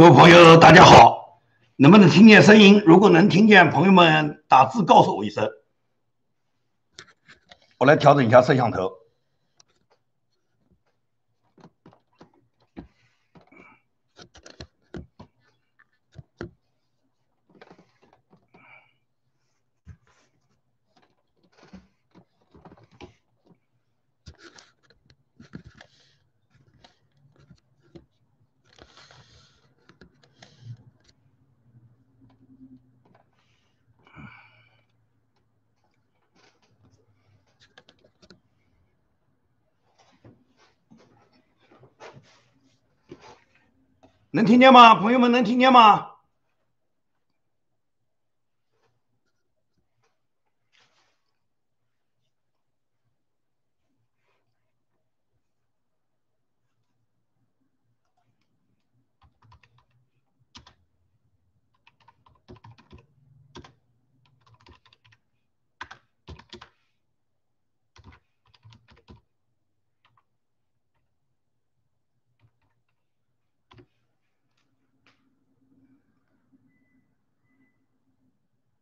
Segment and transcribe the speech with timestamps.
[0.00, 1.42] 各位朋友，大家好，
[1.76, 2.82] 能不能听见声音？
[2.86, 5.50] 如果能听见，朋友们打字告诉我一声。
[7.76, 8.92] 我来调整一下摄像头。
[44.32, 44.94] 能听见吗？
[44.94, 46.06] 朋友们能听见吗？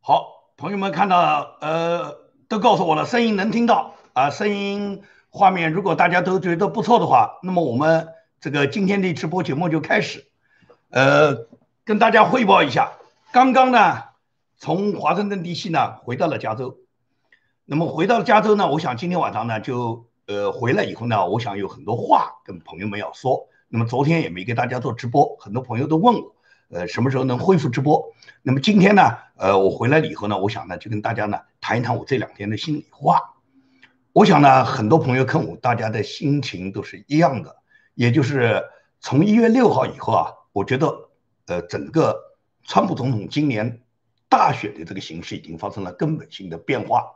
[0.01, 2.17] 好，朋友们看到，呃，
[2.49, 8.09] 都告诉我了，声音能听到啊，声音画面，如果大家都觉得不错的话，那么我们
[8.41, 10.27] 这个今天的直播节目就开始。
[10.91, 11.47] 呃，
[11.85, 12.95] 跟大家汇报一下，
[13.31, 14.03] 刚刚呢，
[14.57, 16.79] 从华盛顿地区呢回到了加州。
[17.65, 23.47] 那么回到加州呢，我想今天晚上呢就呃回来以后呢，我想有很多话跟朋友们要说。
[23.69, 26.35] 那么昨天也没给大家做直播，很多朋友都问我。
[26.71, 28.13] 呃，什么时候能恢复直播？
[28.43, 29.03] 那么今天呢？
[29.37, 33.35] 呃，我回来了以后呢，我想呢，就跟大家呢谈一谈我这两天的心里话。
[34.13, 37.57] 我想呢，很多朋友跟我，大家的心情都是一样的，
[37.95, 38.63] 也就是
[39.01, 41.09] 从一月六号以后啊，我觉得，
[41.47, 42.15] 呃，整个
[42.65, 43.81] 川普总统今年
[44.29, 47.13] 大选的这个形势已经发生了根本性的变化。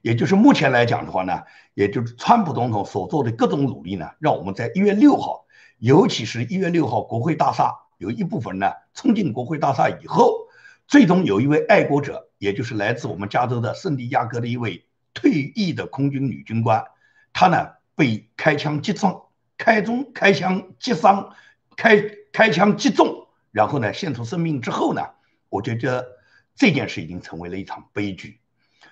[0.00, 1.42] 也就是目前来讲的话呢，
[1.74, 5.44] 也就是川普总统所做的各种努力呢，让我们在一月六号，
[5.78, 7.83] 尤其是一月六号国会大厦。
[7.98, 10.48] 有一部分呢冲进国会大厦以后，
[10.86, 16.84] 最终有一位爱国者，也就是来自我们加州的圣地亚哥的一位退役的空军女军官，
[17.32, 19.22] 她呢被开枪击中，
[19.56, 21.34] 开中开枪击伤，
[21.76, 22.02] 开
[22.32, 25.02] 开枪击中，然后呢献出生命之后呢，
[25.48, 26.06] 我觉得
[26.54, 28.40] 这件事已经成为了一场悲剧。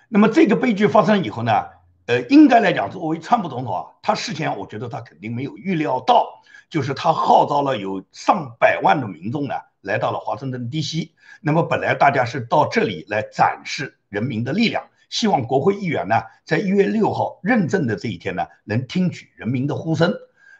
[0.09, 1.51] 那么这个悲剧发生以后呢，
[2.05, 6.41] 呃，应该来讲作为川普总统啊，他事前我觉得他肯定没有预料到。
[6.69, 11.11] 就是他号召了有上百万的民众呢，来到了华盛顿 DC。
[11.41, 20.13] 那么本来大家是到这里来展示人民的力量，希望国会议员呢，在一月六号认证的这一天呢，能听取人民的呼声。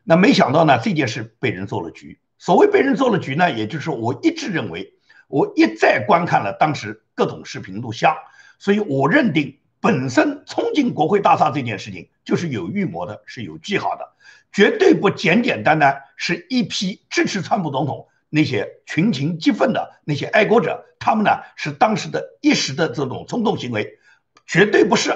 [0.04, 2.20] 那没想到呢，这件事被人做了局。
[2.38, 4.94] 所谓被人做了局呢，也就是我一直认为，
[5.30, 8.14] 我一再观看了当时各种视频录像，
[8.60, 14.10] 所以我认定本身冲进国会大厦这件事情就是有预谋的，是有计划的。
[14.54, 23.98] 绝对不简简单单是一批支持川普总统那些群情激愤的那些爱国者，他们呢是当时的一时的这种冲动行为，
[24.46, 25.12] 绝对不是。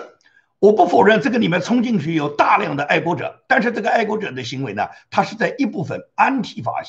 [0.60, 6.82] 我不否认这个里面冲进去有大量的爱国者，但是这个爱国者的行为呢，他是在一部分安提法、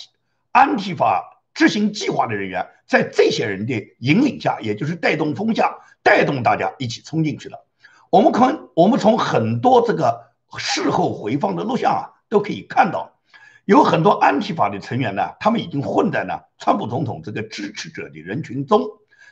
[0.53, 7.67] 安提法执行计划的人员，在这些人的引领下，也就是带动风向，带动大家一起冲进去了。
[8.09, 12.15] 我们可我们从很多这个事后回放的录像啊。
[12.29, 13.19] 都可以看到，
[13.65, 18.87] 有很多安提法的成员呢，他们已经混在呢川普总统这个支持者的人群中。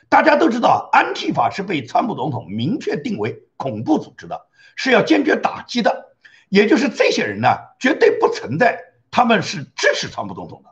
[0.09, 6.15] 大家都知道，安提法是被川普总统明确定为恐怖组织的，是要坚决打击的。
[6.49, 7.49] 也就是这些人呢，
[7.79, 8.79] 绝对不存在
[9.11, 10.69] 他们是支持川普总统的。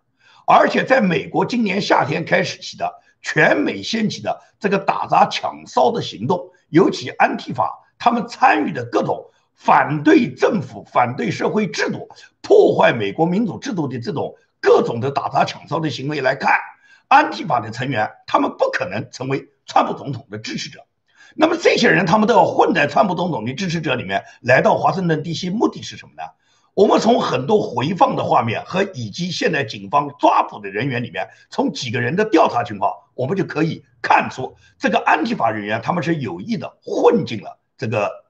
[0.47, 9.31] 而且，在美国今年夏天开始起的全美掀起的这个打砸抢烧的行动，尤其安提法他们参与的各种。
[9.55, 12.09] 反对政府、反对社会制度、
[12.41, 16.59] 破坏美国民主制度的这种各种的打砸抢烧的行为来看，
[17.07, 20.85] 安提法的成员他们不可能成为川普总统的支持者。
[21.35, 26.23] 那么这些人他们都要混在川普总统的支持者里面，来到华盛顿 DC，目的是什么呢？
[26.73, 38.24] 我们从很多回放的画面和以及现在警方抓捕的人员里面，从几个人的调查情况，我们就可以看出，这个安提法人员他们是有意的混进了这个。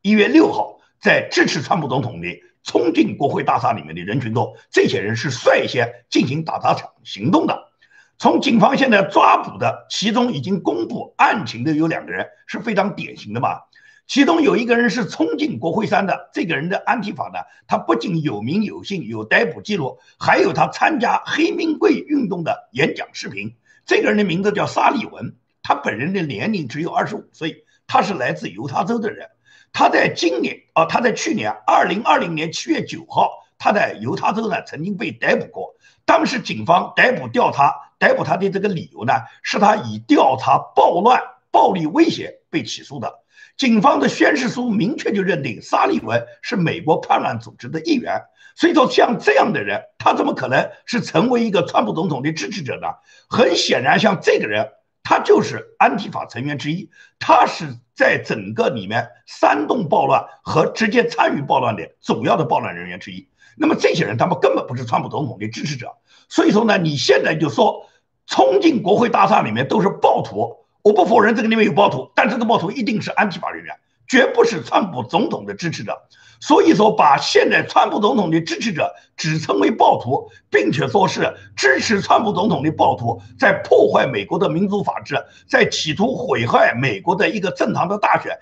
[0.00, 2.28] 一月六号，在支持川普总统的
[2.62, 7.68] 冲进国会大厦里面的人群中，这些人是率先进行打砸抢行动的。
[8.16, 13.60] 从警方现在抓捕的，其中已经公布案情的有两个人是非常典型的嘛。
[14.06, 23.56] 其中有一个人是冲进国会山的，这个人的安提法呢，他不仅有名有姓，有逮捕记录，还有他参加黑名贵运动的演讲视频。
[23.84, 29.28] 这个人的名字叫沙利文，他本人的年龄只有二十五岁，他是来自犹他州的人。
[29.72, 35.74] 他在今年啊，他在去年二零二零年七月九号，他在犹他州呢曾经被逮捕过。
[36.04, 39.12] 当时警方逮捕调查逮捕他的这个理由呢，
[39.42, 43.12] 是他以调查暴乱、暴力威胁被起诉的。
[43.56, 48.22] 警方的宣誓书明确就认定沙利文是美国叛乱组织的一员，
[48.54, 52.86] 所以说像这样的人，他怎么可能是成为一个川普总统的支持者呢？
[53.28, 54.70] 很显然，像这个人，
[55.08, 63.26] 他就是安提法成员之一，他是在整个里面煽动暴乱和直接参与暴乱的主要的暴乱人员之一。
[63.56, 65.96] 那么这些人，他们根本不是川普总统的支持者，
[66.28, 67.86] 所以说呢，你现在就说
[68.26, 70.58] 冲进国会大厦里面都是暴徒。
[70.82, 73.76] 我不否认这个里面有暴徒，但这个暴徒一定是安提法人员，
[74.06, 76.02] 绝不是川普总统的支持者。
[76.40, 85.16] 所以说，把现在川普总统的支持者只称为暴徒，并且说是支持川普总统的暴徒，在破坏美国的民主法治，
[85.48, 88.38] 在企图毁坏美国的一个正常的大选，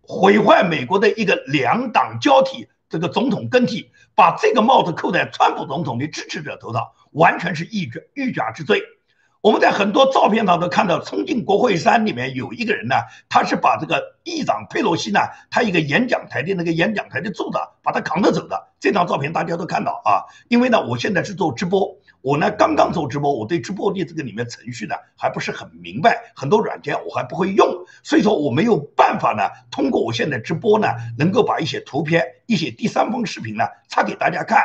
[0.00, 8.82] 毁坏美国的一个两党交替这个总统更替，把这个帽子扣在川普总统的支持者头上，完全是欲欲加之罪。
[9.44, 12.94] 我们在很多照片上都看到，冲进国会山里面有一个人呢，
[13.28, 15.20] 他是把这个议长佩洛西呢，
[15.50, 18.68] 他一个演讲台的那个演讲台的柱子把他扛着走的。
[18.80, 20.24] 这张照片大家都看到啊。
[20.48, 30.88] 因为呢，我现在是做直播，我呢刚刚做直播，我对直播的这个里面程序呢还不是很明白，很多软件我还不会用，所以说我没有办法呢，通过我现在直播呢，
[31.18, 34.64] 能够把一些图片、一些第三方视频呢插给大家看。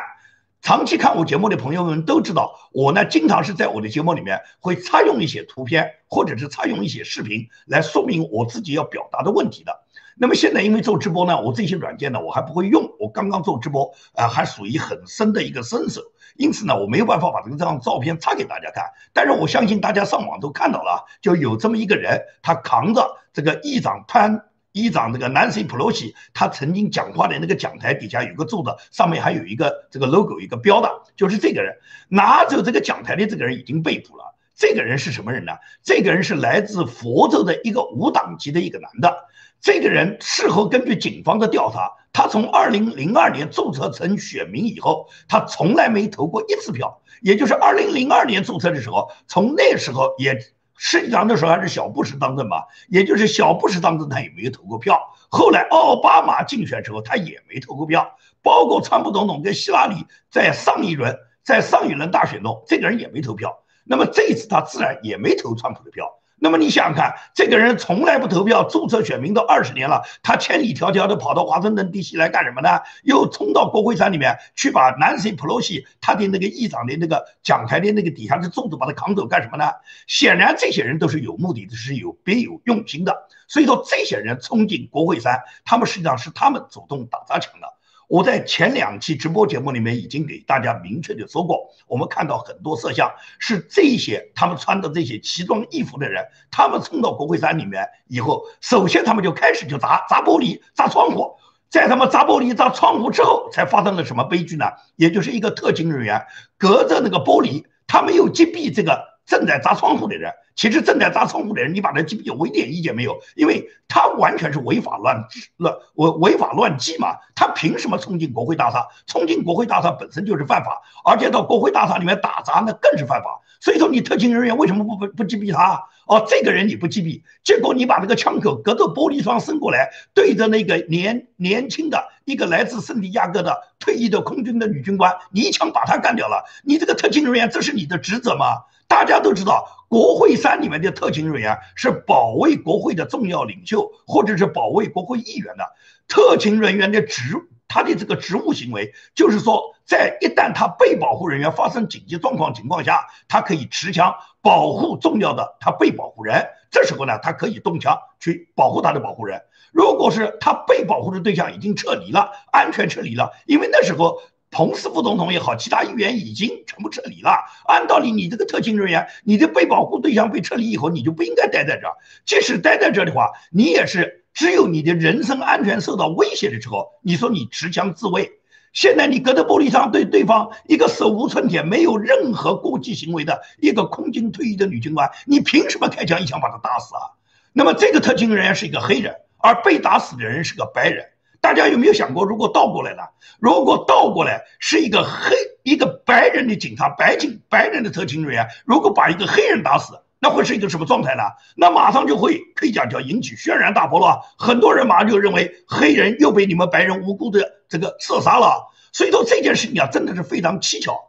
[0.62, 9.84] 长期看我节目的朋友们都知道，我呢经常是在我的节目里面会插用一些图片，或者是插用一些视频来说明我自己要表达的问题的。
[10.18, 16.02] 那么现在因为做直播呢，我这些软件呢我还不会用，我刚刚做直播，呃，还属于很深的一个新手，
[16.36, 18.84] 因此呢我没有办法把这张照片插给大家看。
[19.14, 24.49] 但是我相信大家上网都看到了，就有这么一个人，他扛着这个议长潘。
[24.84, 31.76] 议长这个 Nancy Pelosi，他曾经讲话的那个讲台底下有个柱子，上面还有一个这个 logo，一个标的，就是这个人
[32.08, 34.36] 拿走这个讲台的这个人已经被捕了。
[34.56, 35.54] 这个人是什么人呢？
[35.84, 39.16] 这个人是来自佛州的一个无党籍的一个男的。
[39.62, 47.02] 这个人事后根据警方的调查，他从2002年注册成选民以后，他从来没投过一次票。
[47.22, 50.38] 也就是2002年注册的时候，从那时候也。
[50.82, 54.98] 实际上那时候还是小布什当政嘛，也就是小布什当政，他也没有投过票。
[55.28, 58.16] 后来奥巴马竞选时候，他也没投过票。
[58.42, 63.60] 包括川普总统跟希拉里在上一轮在上一轮大选中，这个人也没投票。
[63.84, 66.10] 那么这一次他自然也没投川普的票。
[66.42, 72.80] 那么你想想看，这个人从来不投票，注册选民都二十年了，他千里迢迢的跑到华盛顿地区来干什么呢？
[73.04, 79.66] 又冲到国会山里面去把 Nancy Pelosi 他的那个议长的那个讲台的那个底下的粽子把他扛走干什么呢？
[80.08, 83.28] 显然这些人都是有目的的，是有别有用心的。
[83.48, 87.68] 所以说这些人冲进国会山，他们实际上是他们主动打砸抢的。
[88.10, 101.36] 我在前两期直播节目里面已经给大家明确的说过，我们看到很多摄像是这些他们穿的这些奇装异服的人，他们冲到国会山里面以后，首先他们就开始就砸砸玻璃、砸窗户，
[101.70, 104.66] 在他们砸玻璃、砸窗户之后，才发生了什么悲剧呢？
[104.96, 106.26] 也就是一个特勤人员
[106.58, 109.19] 隔着那个玻璃，他没有击毙这个。
[109.30, 115.24] 正在砸窗户的人，其实正在砸窗户的人，你把他击毙，我一点意见没有，因为他完全是违法乱
[115.58, 118.88] 乱我违法乱纪嘛，他凭什么冲进国会大厦？
[119.06, 123.40] 冲进国会大厦本身就是犯法，而且到国会大厦里面打砸那更是犯法。
[123.62, 125.84] 所以说，你特勤人员为什么不不不击毙他？
[126.08, 136.46] 哦，这个人你不击毙，结果你把那个枪口隔着玻璃窗伸过来，对着那个年年轻的一个来自圣地亚哥的退役的空军的女军官，你一枪把他干掉了。
[136.64, 138.66] 你这个特勤人员，这是你的职责吗？
[138.88, 145.74] 大家都知道，国会山里面的特勤人员是保卫国会的重要领袖，或者是保卫国会议员的。
[146.08, 147.36] 特勤人员的职，
[147.68, 156.48] 他的这个职务行为，就是说，在一旦他被保护人员发生紧急状况情况下，他可以持枪保护重要的他被保护人。
[156.72, 159.42] 这时候呢，他可以动枪去保护他的保护人。
[159.72, 164.22] 如果是他被保护的对象已经撤离了，安全撤离了，因为那时候。
[164.52, 167.38] 彭斯副总统也好，其他议员已经全部撤离了。
[167.68, 171.94] 按道理，你这个特勤人员，你的被保护对象被撤离以后，你就不应该待在这儿。
[172.26, 178.32] 即使待在这儿的话，你也是只有你的人身安全受到威胁的时候，你说你持枪自卫。
[178.74, 187.14] 现在你隔着玻璃窗对对方一个手无寸铁、没有任何过激行为的一个空军退役的女军官，你凭什么开枪一枪把她打死啊？
[187.54, 189.14] 那么这个特勤人员是一个黑人。
[189.40, 191.06] 而被打死的人是个白人。
[191.42, 193.12] 大家有没有想过，如果倒过来了？
[193.40, 201.24] 如果倒过来是一个黑一个白人的警察，白警白人的特勤人员，如果把一个黑人打死，那会是一个什么状态呢？
[201.56, 204.20] 那马上就会可以讲叫引起轩然大波了。
[204.38, 208.68] 很多人马上就认为黑人又被你们白人无辜的这个刺杀了。
[208.92, 211.09] 所以说这件事情啊，真的是非常蹊跷。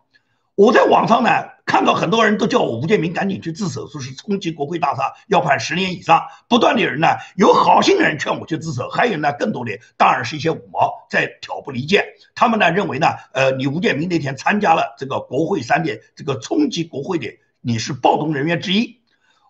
[0.61, 1.31] 我在网上呢
[1.65, 6.21] 看到很多人都叫我吴建民赶紧去自首，说是冲击国会大厦要判十年以上。
[6.51, 12.05] 不断的人呢有好心的人劝我去自首，还有呢更多的当然是一些五毛在挑拨离间。
[12.35, 19.01] 他们呢认为呢，呃，你吴建民那天参加了这个国会山的这个冲击国会的，你是暴动人员之一。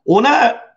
[0.05, 0.29] 我呢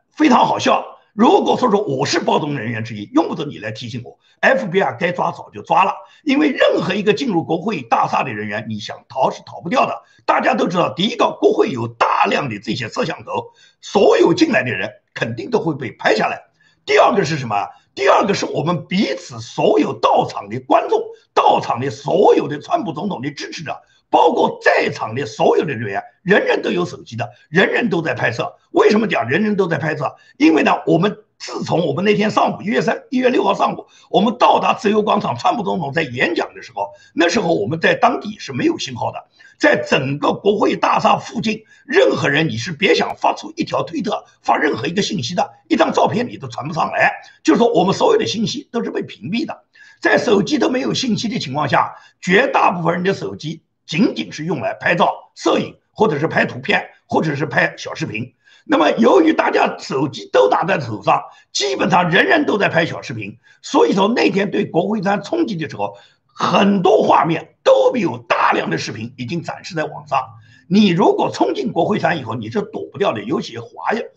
[0.09, 0.92] 非常好笑。
[1.13, 4.17] 如果说说我是暴动人员之一，用不着你来提醒我。
[4.41, 5.93] FBI 该抓早就抓了，
[6.23, 10.01] 因为任何一个进入国会大厦的人员，你想逃是逃不掉的。
[10.25, 16.41] 大家都知道，第一个，国会有大量的这些摄像头，所有进来的人肯定都会被拍下来。
[16.83, 17.67] 第二个是什么？
[17.93, 20.99] 第二个是我们彼此所有到场的观众，
[21.35, 23.83] 到场的所有的川普总统的支持者。
[24.13, 28.57] 包括在场的所有的人员，人人都有手机的，人人都在拍摄。
[28.69, 30.17] 为什么讲人人都在拍摄？
[30.37, 39.25] 因为呢，我们自从我们那天上午一月三、一月六号上午，我们到达自由广场，川普总统在演讲的时候，那时候我们在当地是没有信号的，
[39.57, 47.13] 在整个国会大厦附近，任何人你是别想发出一条推特、发任何一个信息的，一张照片你都传不上来。
[47.41, 49.63] 就是说，我们所有的信息都是被屏蔽的，
[49.99, 53.63] 在手机都没有信息的情况下，绝大部分人的手机。
[53.85, 58.33] 仅仅是用来拍照、摄影，或者是拍图片，或者是拍小视频。
[58.65, 61.21] 那么，由于大家手机都拿在手上，
[61.51, 63.37] 基本上人人都在拍小视频。
[63.61, 70.19] 所以说那天对国会山冲击的时候，很多画面都有大量的视频已经展示在网上。
[70.69, 73.21] 你如果冲进国会山以后，你是躲不掉的。
[73.25, 73.67] 尤其华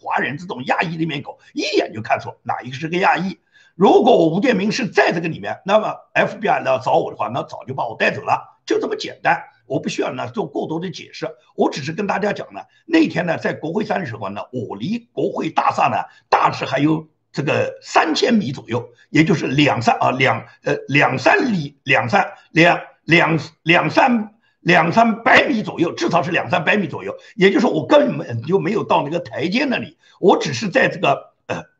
[0.00, 3.38] 华人这种亚裔的面孔，一眼就看出哪一个是个亚裔。
[3.74, 9.42] 如果我吴建明是在这个里面，那么 FBI 来找我的话，那早就把我带走了，就这么简单。
[9.66, 15.96] 我不需要呢做过多的解释，我只是跟大家讲呢，那天呢在国会山的时候呢，我离国会大厦呢
[16.28, 31.34] 大致还有这个三千米左右，也就是两三啊两呃两三里两三两两两三两三百米左右，至少是两三百米左右，也就是我根本就没有到那个台阶那里，我只是在这个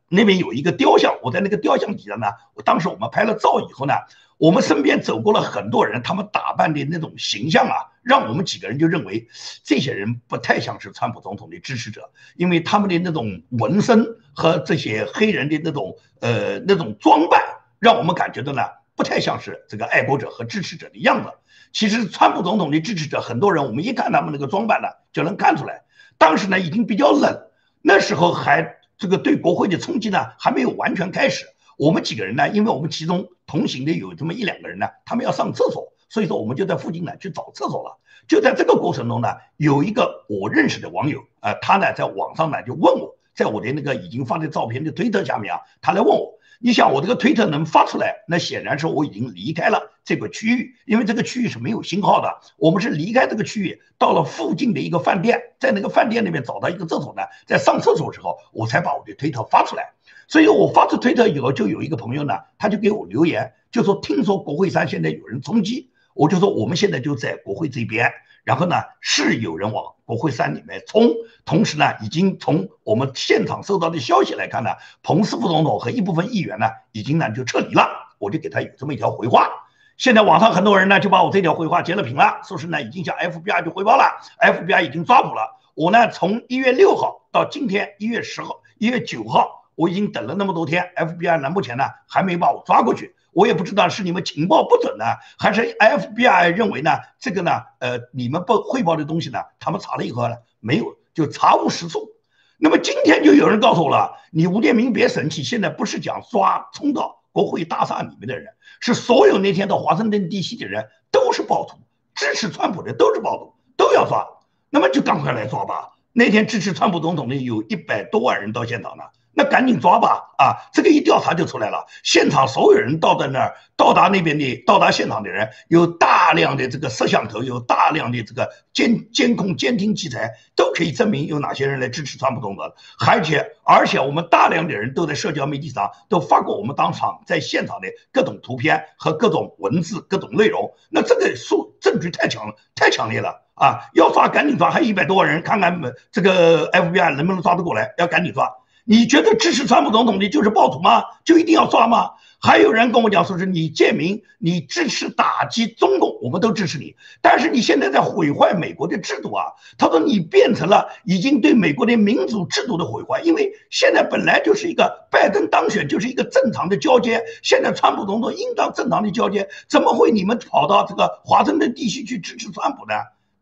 [0.09, 3.95] 那边有一个雕像，我在那个雕像底下呢，我当时我们拍了照以后呢。
[4.39, 9.27] 我们身边走过了很多人，他们打扮的那种形象啊，让我们几个人就认为
[9.65, 17.43] 这些人不太像是川普总统的支持者，因为他们的那种纹身和这些黑人的那种呃那种装扮，
[17.79, 18.63] 让我们感觉到呢
[18.95, 21.31] 不太像是这个爱国者和支持者的样子。
[21.73, 25.85] 其实川普总统的支持者很多人，我们一看他们那个装扮呢，就能看出来。
[26.19, 27.41] 当时呢已经比较冷，
[27.81, 31.47] 那时候还这个对国会的冲击呢还没有完全开始。
[31.77, 32.49] 我们几个人呢？
[32.49, 37.99] 因为我们其中同行的有这么一两个人呢，他们要上厕所，所以说我们就在附近呢去找厕所了。
[38.27, 52.41] 就在这个过程中呢，有一个我认识的网友，呃，他呢在网上呢就问我，在我的那个已经发的照片的推特下面啊，他来问我，你想我这个推特能发出来，那显然是我已经离开了这个区域，因为这个区域是没有信号的。
[52.57, 59.93] 我们是离开这个区域，到了附近的一个饭店，在那个饭店里面找到一个厕所呢，在上厕所的时候，我才把我的推特发出来。
[60.29, 68.11] 所以我发出推特以后，就有一个朋友呢，他就给我留言，就说听说国会山现在有人冲击，我就说我们现在就在国会这边，
[68.47, 71.11] 然后呢是有人往国会山里面冲，
[71.45, 74.71] 同时呢已经从我们现场收到的消息来看呢，
[75.03, 77.89] 彭斯副总统和一部分议员呢已经呢就撤离了，
[78.19, 79.51] 我就给他有这么一条回话。
[79.97, 84.05] 现在网上很多人呢就把我这条回话截了屏了，说是呢已经向 FBI 就汇报了
[84.41, 89.65] ，FBI 已经抓捕了我呢，从一月六号到今天一月十号、一月九号。
[89.75, 95.05] 我已经等了那么多天，FBI 呢目前呢还没把我抓过去，我也不知道是你们情报不准呢，
[95.39, 97.51] 还是 FBI 认为呢这个呢，
[97.81, 102.09] 呃，你们不汇报的东西呢，他们查了以后呢没有，就查无实处。
[102.57, 111.77] 那么今天就有人告诉我了，你吴建明别生气，现在不是讲抓冲到国会大厦里面的人，是所有那天到华盛顿 DC 的人都是暴徒，
[112.15, 114.27] 支持川普的都是暴徒，都要抓。
[114.71, 115.91] 那么就赶快来抓吧。
[116.15, 119.13] 那天支持川普总统的有一百多万人到现场了。
[119.39, 120.33] 那赶紧抓吧！
[120.39, 121.85] 啊，这个一调查就出来了。
[122.03, 132.73] 现场所有人到的那儿，到达那边的，到达现场的人有大量的这个摄像头，有大量的这个监监控监听器材，都可以证明有哪些人来支持川普总统。
[133.07, 140.73] 而且，而且我们大量的人都在社交媒体上都发过我们当场在现场的各种图片和各种文字、各种内容。
[140.89, 143.85] 那这个数证据太强了，太强烈了啊！
[143.93, 145.79] 要抓赶紧抓，还有一百多万人，看看
[146.11, 147.93] 这个 FBI 能不能抓得过来？
[147.99, 148.51] 要赶紧抓。
[148.89, 151.03] 你觉得支持川普总统的就是暴徒吗？
[151.25, 152.13] 就一定要抓吗？
[152.39, 156.95] 还有人跟我讲说是你建民，你支持打击中共，我们都支持你。
[157.21, 159.47] 但是你现在在毁坏美国的制度啊！
[159.77, 172.95] 他说你变成了已经对美国的民主制度的毁坏，因为现在本来就是一个拜登当选就是一个正常的交接，现在川普总统应当正常的交接，怎么会你们跑到这个华盛顿地区去支持川普呢？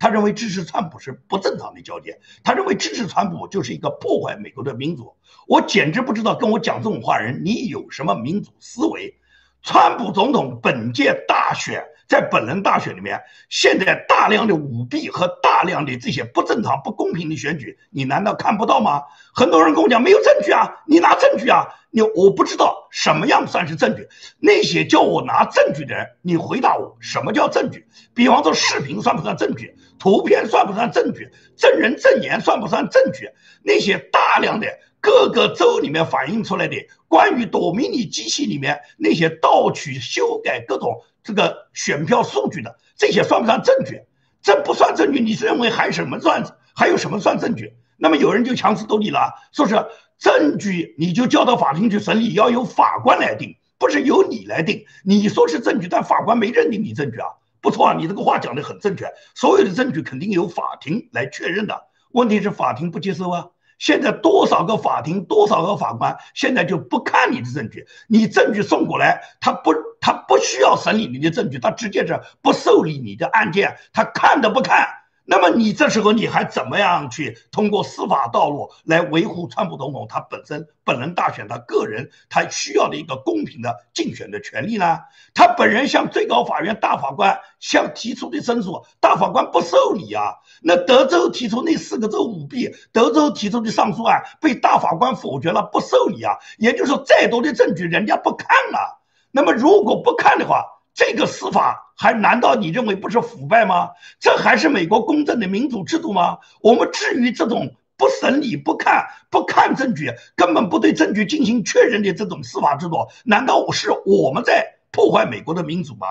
[0.05, 5.17] 他认为支持川普是不正常的交接，他认为支持川普就是一个破坏美国的民主。
[5.49, 9.15] 我简直不知道跟我讲这种话人你有什么民主思维。
[9.63, 19.05] 川普总统本届大选在本轮大选里面，现在大量的舞弊和大量的这些不正常、不公平的选举，你难道看不到吗？
[19.35, 24.07] 很多人跟我讲没有证据啊，你拿证据啊，你我不知道什么样算是证据。
[24.39, 27.87] 那些叫我拿证据的人，你回答我什么叫证据？
[28.13, 29.75] 比方说视频算不算证据？
[30.05, 31.31] 图片算不算证据？
[31.57, 33.31] 证人证言算不算证据？
[33.63, 34.67] 那些大量的。
[35.01, 36.77] 各个州里面反映出来的
[37.09, 44.03] 关于多米尼机器里面那些盗取、修改各种这个选票数据的，这些算不算证据？
[44.43, 46.45] 这不算证据，你是认为还什么算？
[46.75, 47.73] 还有什么算证据？
[47.97, 49.75] 那么有人就强词夺理了，说是
[50.19, 54.85] 证据你就交到法庭去审理，要由法官来定，不是由你来定。
[55.03, 57.29] 你说是证据，但法官没认定你证据啊，
[57.65, 59.07] 不错啊，你这个话讲得很正确。
[59.35, 63.47] 所有的证据肯定由法庭来确认的，问题是法庭不接受啊。
[63.79, 74.87] 现在多少个法庭，多少个法官，现在就不看你的证据，你证据送过来，他不，他不需要审理你的证据，他直接是不受理你的案件，他看都不看。
[75.27, 84.99] 那么你这时候你还怎么样去通过司法道路来维护川普总统他本身本人大选他个人他需要的一个公平的竞选的权利呢？
[85.33, 90.35] 他本人向最高法院大法官向提出的申诉，大法官不受理啊。
[90.63, 96.35] 那德州提出那四个州舞弊，德州提出的上诉案被大法官否决了，不受理啊。
[96.59, 99.01] 也就是说，再多的证据人家不看了。
[99.31, 103.91] 那么如果不看的话，这个司法还难道你认为不是腐败吗？
[104.21, 106.39] 这还是美国公正的民主制度吗？
[106.63, 116.07] 我们至于这种不审理、不看、不看证据，根本不对证据进行确认的这种司法制度，难道是我们在破坏美国的民主吗？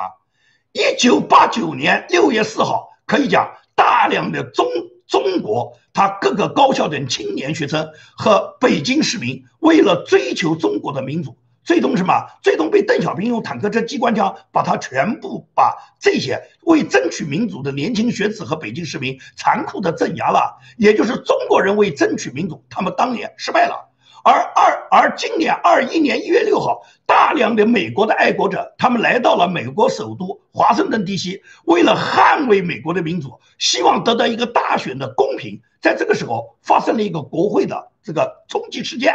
[0.74, 4.66] 一九八九年六月四号，可以讲大量的中
[5.08, 11.38] 中国他各个高校的青年学生和北京市民，为了追求中国的民主。
[11.64, 12.14] 最终什么？
[12.42, 20.58] 最终被邓小平用坦克车、机关枪把他全部把这些为争取民主的年轻学子和北京市民残酷的镇压了。
[20.78, 23.90] 也就是中国人为争取民主，他们当年失败了。
[24.26, 35.62] 而二而今年二一年一月六号，大量的美国的爱国者，他们来到了美国首都华盛顿地区，为了捍卫美国的民主，希望得到一个大选的公平。
[35.82, 39.14] 在这个时候，发生了一个国会的这个冲击事件。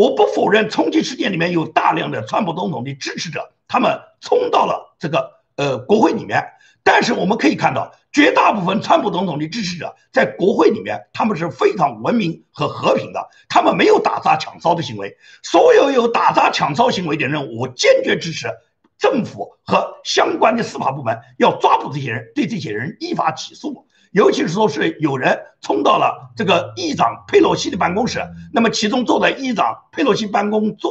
[0.00, 6.42] 我不否认冲击事件里面有大量的川普总统的支持者，他们冲到了这个呃国会里面。
[6.82, 15.18] 但是我们可以看到，绝大部分川普总统的支持者在国会里面，他们是非常文明和和平的，他们没有打砸抢烧的行为。
[15.42, 18.48] 所有有打砸抢烧行为的人，我坚决支持
[18.96, 23.86] 政府和相关的司法部门要抓捕这些人，对这些人依法起诉。
[24.10, 28.20] 尤其是说是有人冲到了这个议长佩洛西的办公室，
[28.52, 30.90] 那么其中坐在议长佩洛西办公桌，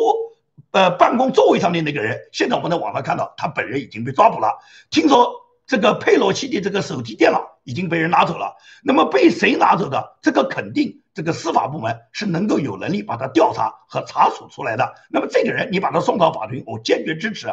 [0.72, 4.58] 呃，办公座位上的那个人，现在我们在网上看到他本人已经被抓捕了。
[4.90, 5.34] 听说
[5.68, 10.18] 这个佩洛西的这个手提电脑已经被人拿走了，那么被谁拿走的？
[10.22, 14.94] 这个肯定这个司法部门是能够有能力把他调查和查处出来的。
[15.10, 17.48] 那么这个人你把他送到法庭，我坚决支持。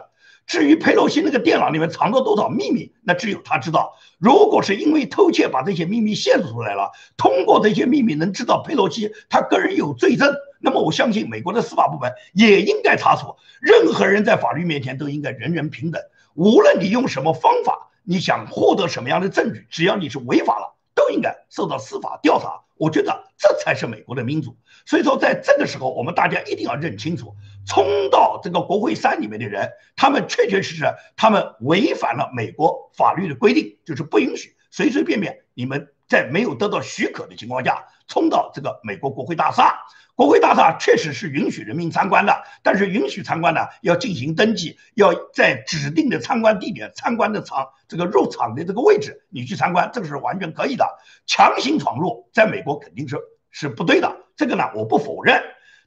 [0.47, 3.97] 至于佩洛西那个电脑里面藏着多少秘密，那只有他知道。
[4.19, 13.35] 如果是因为偷窃把这些秘密泄露出来了，通过这些秘密能知道佩洛西他个人有罪证，那么我相信美国的司法部门也应该查处。
[13.61, 16.01] 任何人在法律面前都应该人人平等，
[16.35, 22.61] 无论你用什么方法，你想获得什么样的证据，只要你是违法了，都应该受到司法调查。
[22.79, 24.55] 我觉得这才是美国的民主。
[24.85, 27.35] 所以说，在这个时候，我们大家一定要认清楚。
[27.67, 30.85] 冲到这个国会山里面的人，他们确确实实，
[31.17, 39.81] 他们违反了美国法律的规定，就是不允许随随便便你们在没有得到许可的情况下冲到这个美国国会大厦。
[40.15, 50.87] 国会大厦确实是允许人民参观的，但是允许参观呢，要进行登记，要在指定的参观地点、参观的场这个入场的这个位置，你去参观，这个是完全可以的。
[51.27, 53.19] 强行闯入，在美国肯定是
[53.51, 55.43] 是不对的，这个呢，我不否认，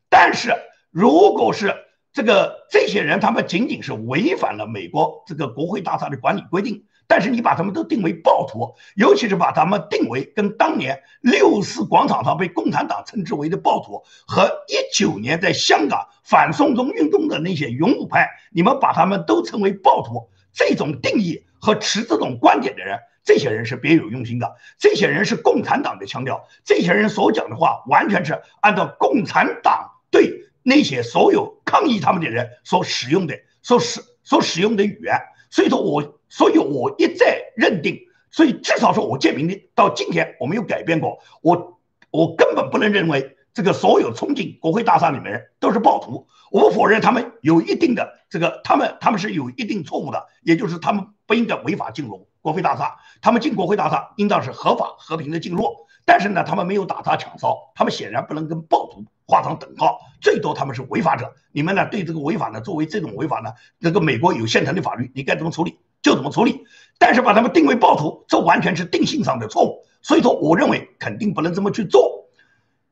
[0.09, 0.53] 但是。
[0.91, 1.75] 如果是
[2.12, 35.19] 这个这些人，他们仅仅是违反了美国这个国会大厦的管理规定，但是你把他们都定为暴徒，尤其是把他们定为跟当年六四广场上被共产党称之为的暴徒，和一九年在香港反送中运动的那些勇武派，你们把他们都称为暴徒，这种定义和持这种观点的人，这些人是别有用心的，这些人是共产党的腔调，这些人所讲的话完全是按照共产党对那些所有抗议他们的人所使用的、所使所使用的语言。
[35.49, 55.63] 所以说我，所以我一再认定，所以至少说我建明的到今天我没有改变过，我我根本不能认为这个所有冲进国会大厦里面人都是暴徒，我不否认他们有一定的这个，他们他们是有一定错误的，也就是他们不应该违法进入国会大厦，他们进国会大厦应当是合法和平的进入，
[56.06, 59.04] 但是呢，他们没有打砸抢烧，他们显然不能跟暴徒。
[59.32, 61.32] 画上等号，最多他们是违法者。
[61.52, 61.86] 你们呢？
[61.91, 62.60] 对这个违法呢？
[62.60, 66.63] 作为这种违法呢，这个美国有现成的法律，你该怎么处理就怎么处理。
[66.97, 69.86] 但是把他们定为暴徒，这完全是定性上的错误。
[70.02, 72.25] 所以说，我认为肯定不能这么去做。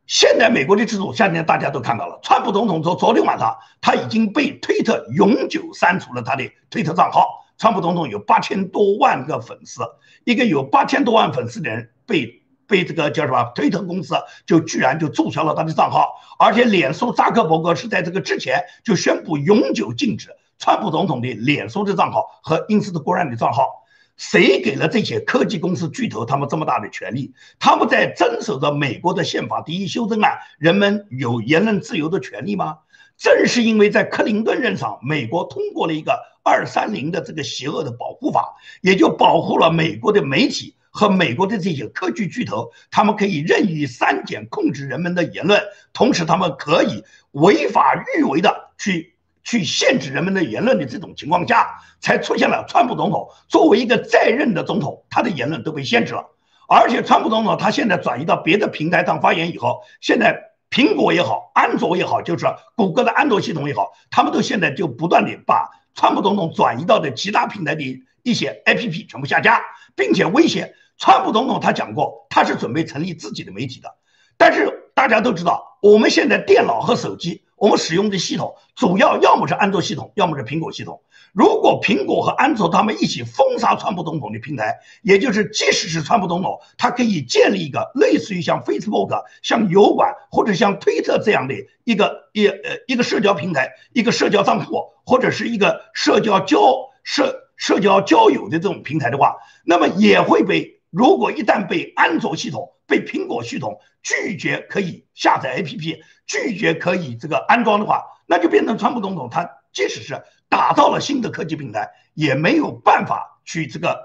[0.05, 7.46] 现在美国的制度，下面大家都看到了，川普总统昨昨天晚上他已经被推特永久删除了他的推特账号。
[7.57, 9.81] 川普总统有八千多万个粉丝，
[10.23, 12.43] 一个有八千多万粉丝的人被。
[12.69, 14.13] 被这个叫什么推特公司
[14.45, 23.85] 就居然就注销了他的账号，而且脸书扎克伯格是在这个之前就宣布永久禁止川普总统的脸书的账号和英斯特国人的账号。
[24.17, 27.33] 谁给了这些科技公司巨头他们这么大的权利？
[27.57, 32.79] 他们在遵守着美国的宪法第一修正案，人们有言论自由的权利吗？
[33.17, 40.75] 正是因为在克林顿任上，美国通过了一个二三零的这个邪恶的保护法，也就保护了美国的媒体。
[40.89, 45.61] 和美国的这些科技巨头，他们可以任意删减、控制人们的言论，
[45.93, 51.67] 同时他们可以违法欲为的去去限制人们的言论的这种情况下，
[51.99, 56.25] 才出现了川普总统作为一个在任的总统，他的言论都被限制了。
[56.67, 67.83] 而且川普总统他现在转移到别的平台上发言以后，现在苹果也好，安卓也好，就是谷歌的安卓系统也好，他们都现在就不断的把川普总统转移到的其他平台的
[68.21, 69.63] 一些 APP 全部下架，
[69.95, 70.75] 并且威胁。
[70.99, 73.95] 川普总统他讲过，他是准备成立自己的媒体的，
[74.37, 81.01] 但是大家都知道，我们现在电脑和手机，我们使用的系统主要要么是安卓系统，要么是苹果系统。
[81.37, 96.57] 如果苹果和安卓他们一起封杀川普总统的平台，也就是即使是川普总统，他可以建立一个类似于像 Facebook、像油管或者像推特这样的一个一呃一个社交平台、一个社交账户或者是一个社交交
[97.03, 100.75] 社社交交友的这种平台的话，那么也会被。
[100.89, 113.97] 如果一旦被安卓系统、被苹果系统拒绝可以下载 APP，拒绝可以这个安装的话，那就变成川普总统他即使是打造了新的科技平台，也没有办法去这个，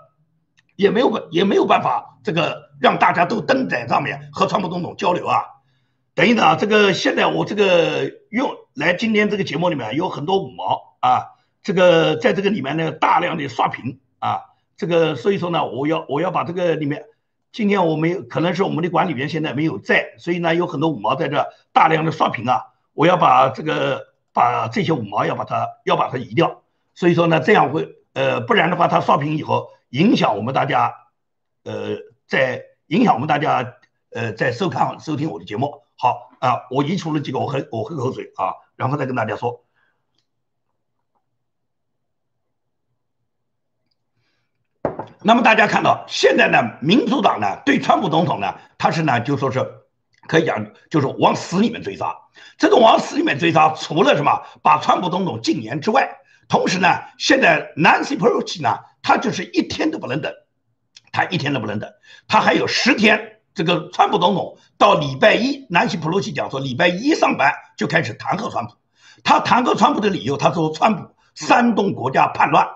[0.77, 5.45] 也没有也没有办法这个让大家都登在上面和川普总统交流啊。
[6.15, 11.27] 等一等啊，这个现在我这个用来今天这个节目里面有很多五毛啊，
[11.63, 14.43] 这个在这个里面呢大量的刷屏啊。
[14.75, 17.05] 这个，所以说呢，我要我要把这个里面，
[17.53, 26.63] 今天我们可能是我们的管理员现在没有在，所以呢，有很多五毛在这大量的刷屏啊，我要把这个把这些五毛要把它要把它移掉，
[26.95, 30.95] 所以说呢，这样会呃，不然的话，它刷屏以后影响我们大家，
[31.65, 33.75] 呃，在影响我们大家
[34.11, 35.83] 呃在收看收听我的节目。
[35.97, 39.65] 好啊，我移除了几个，我喝我喝口水啊，然后再跟大家说。
[45.25, 49.82] 那么大家看到，现在呢，民主党呢对川普总统呢，他是呢就说是
[50.27, 52.15] 可以讲就是往死里面追杀。
[52.59, 56.09] 这种往死里面追杀，除了什么把川普总统禁言之外，
[56.49, 60.33] 同时呢，现在 Nancy Pelosi 呢，他就是一天都不能等，
[61.13, 61.91] 他一天都不能等，
[62.29, 63.41] 他还有十天。
[63.55, 68.73] 这个川普总统到礼拜一南希普洛西讲说，礼拜一上班就开始弹劾川普。
[69.25, 72.67] 他弹劾川普的理由，他说川普煽动国家叛乱。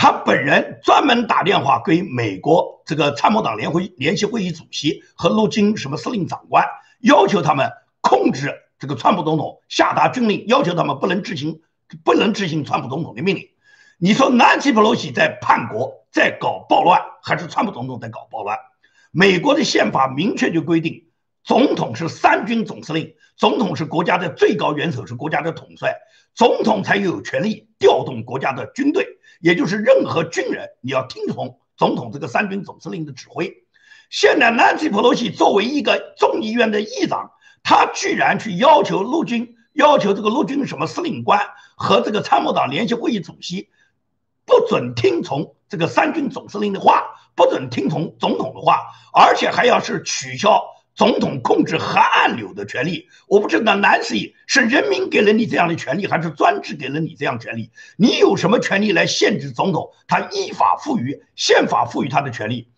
[0.00, 6.64] 他本人专门打电话给美国这个参谋长联会联席会议主席和陆军什么司令长官，
[7.00, 11.62] 要求他们控制这个川普总统，下达军令，要求他们不能执行，
[12.04, 13.48] 不能执行川普总统的命令。
[13.98, 18.56] 你说南希·佩洛西在叛国，在搞暴乱，还是川普总统在搞暴乱？
[19.10, 21.07] 美国的宪法明确就规定，
[21.48, 25.96] 总统是三军总司令，总统是国家的最高元首，是国家的统帅，
[26.34, 29.06] 总统才有权利调动国家的军队。
[29.40, 33.64] 也就是任何军人，你要听从总统这个三军总司令的指挥。
[34.10, 37.30] 现在南希·普洛西作为一个众议院的议长，
[37.62, 41.40] 他居然去要求陆军，要求这个陆军什么司令官
[41.78, 43.70] 和这个参谋长联席会议主席，
[44.44, 48.82] 不准听从这个三军总司令的话，不准听从总统的话，
[49.14, 50.62] 而且还要是取消
[50.98, 53.08] 总统控制核按钮的权利。
[53.28, 57.70] 我不知道南希是人民给了你这样的权利，还是专制给了你这样权利？
[57.96, 59.92] 你有什么权利来限制总统？
[60.08, 62.68] 他依法赋予宪法赋予他的权利，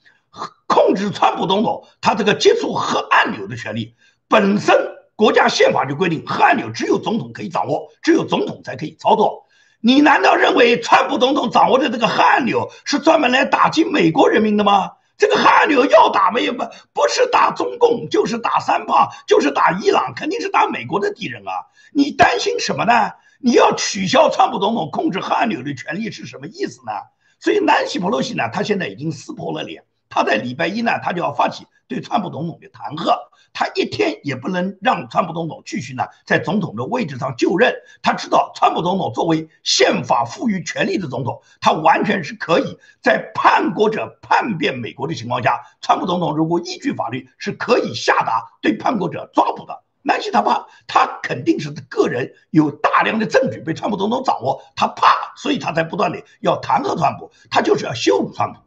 [0.66, 3.94] 控制川普总统他这个接触核按钮的权利，
[4.28, 4.76] 本身
[5.16, 9.46] 国家宪法就规定，核按钮只有总统可以掌握，只有总统才可以操作。
[9.80, 14.90] 你难道认为川普总统掌握的这个核按钮是专门来打击美国人民的吗？
[15.20, 21.52] 这个核按钮要打没有不不是打中共，就是打三胖，就是打伊朗，肯定是打美国的敌人啊！
[21.92, 23.12] 你担心什么呢？
[23.38, 26.92] 你要取消川普总统控制核按钮的权利是什么意思呢？
[27.38, 33.12] 所以南希·普洛西呢，他现在已经撕破了脸，他在礼拜一呢，他就要发起对川普总统的弹劾。
[33.52, 37.74] 他一天也不能让川普总统继续呢在总统的位置上就任。
[38.00, 49.82] 他知道，川普总统作为宪法赋予权力的总统，他完全是可以在叛国者叛变美国的情况下，川普总统如果依据法律是可以下达对叛国者抓捕的。
[50.02, 58.60] 南希他怕，他肯定是个人有大量的证据被川普总统掌握，他怕，所以他才不断的要弹劾川普，他就是要羞辱川普。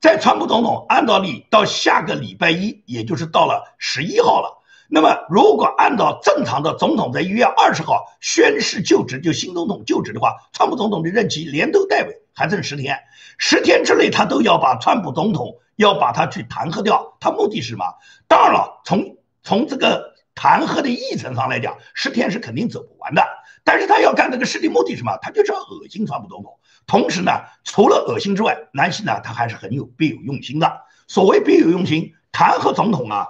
[0.00, 4.58] 在川普总统按道理到下个礼拜一，也就是到了十一号了。
[4.88, 12.98] 那么，如果按照正常的总统在一月二十号宣誓就职，就新总统就职的话，川普总统的任期连头带尾还剩十天，
[13.36, 17.16] 十天之内他都要把川普总统要把他去弹劾掉。
[17.20, 17.84] 他目的是什么？
[18.26, 20.09] 当然了，从从这个
[20.40, 23.22] 弹劾的议程上来讲，十天是肯定走不完的。
[23.62, 25.18] 但是他要干这个事的目的是什么？
[25.20, 26.58] 他就是要恶心川普总统。
[26.86, 27.30] 同时呢，
[27.62, 30.80] 除了恶心之外，南希呢，他还是很有别有用心的。
[31.08, 33.26] 所谓别有用心，弹劾总统啊，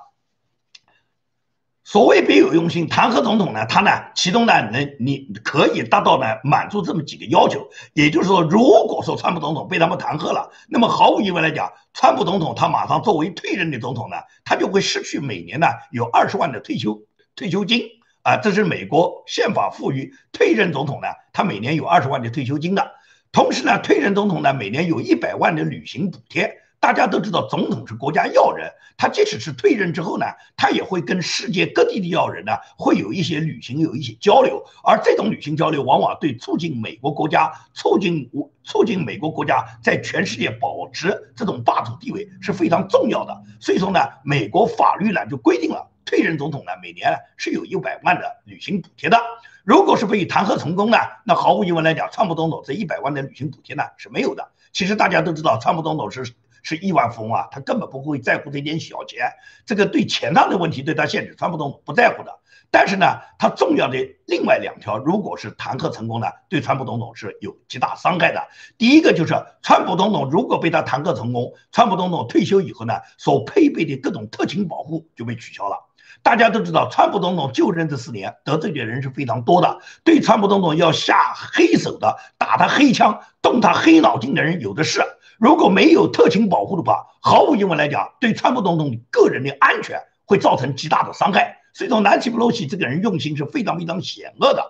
[1.83, 7.69] 所谓别有用心，弹劾总统呢，他呢，其中呢，能你可以达到呢，满足这么几个要求。
[7.95, 17.03] 也就是说，如果说川普总统被他们弹劾了，那么毫无疑问来讲，川普总统他马上作为退任的总统呢，他就会失去每年呢有二十万的退休
[17.35, 17.83] 退休金
[18.23, 22.93] 啊，这是美国宪法赋予退任总统呢，他每年有二十万的退休金的。
[23.33, 26.60] 同时呢，退任总统呢，每年有一百万的旅行补贴。
[26.81, 30.25] 大家都知道，总统是国家要人，他即使是退任之后呢，
[30.57, 34.65] 他也会跟世界各地的要人呢，会有一些旅行，有一些交流。
[34.83, 38.31] 而这种旅行交流，往往对促进美国国家、促进
[38.65, 43.43] 促进美国国家在全世界保持这种霸主地位是非常重要的。
[43.61, 49.19] 所以说呢，美国法律呢就规定了，退任总统呢，每年是有一百万的旅行补贴的。
[49.65, 54.49] 如果是被弹劾成功呢，那毫无疑问来讲，川普总统这一百万的旅行补贴呢是没有的。
[54.73, 59.33] 其实大家都知道，川普总统是是亿万富翁啊，他根本不会在乎这点小钱，
[59.67, 62.39] 这个对钱上的问题对他限制，川普总统不在乎的。
[62.73, 68.47] 但是呢，他重要的另外两条，如果是弹劾成功呢，对川普总统是有极大伤害的。
[68.79, 75.89] 第一个就是，川普总统如果被他弹劾成功，川普总统退休以后呢，所配备的各种特勤保护就被取消了。
[76.23, 79.81] 大家都知道，川普总统就任这四年，得罪的人是非常多的。
[80.05, 85.01] 对川普总统要下黑手的、打他黑枪、动他黑脑筋的人有的是。
[85.41, 91.57] 如果没有特勤保护的话，毫无疑问来讲，对川普总统个人的安全会造成极大的伤害。
[91.73, 94.63] 所以说，南希·普洛西这个人用心是非常非常险恶的。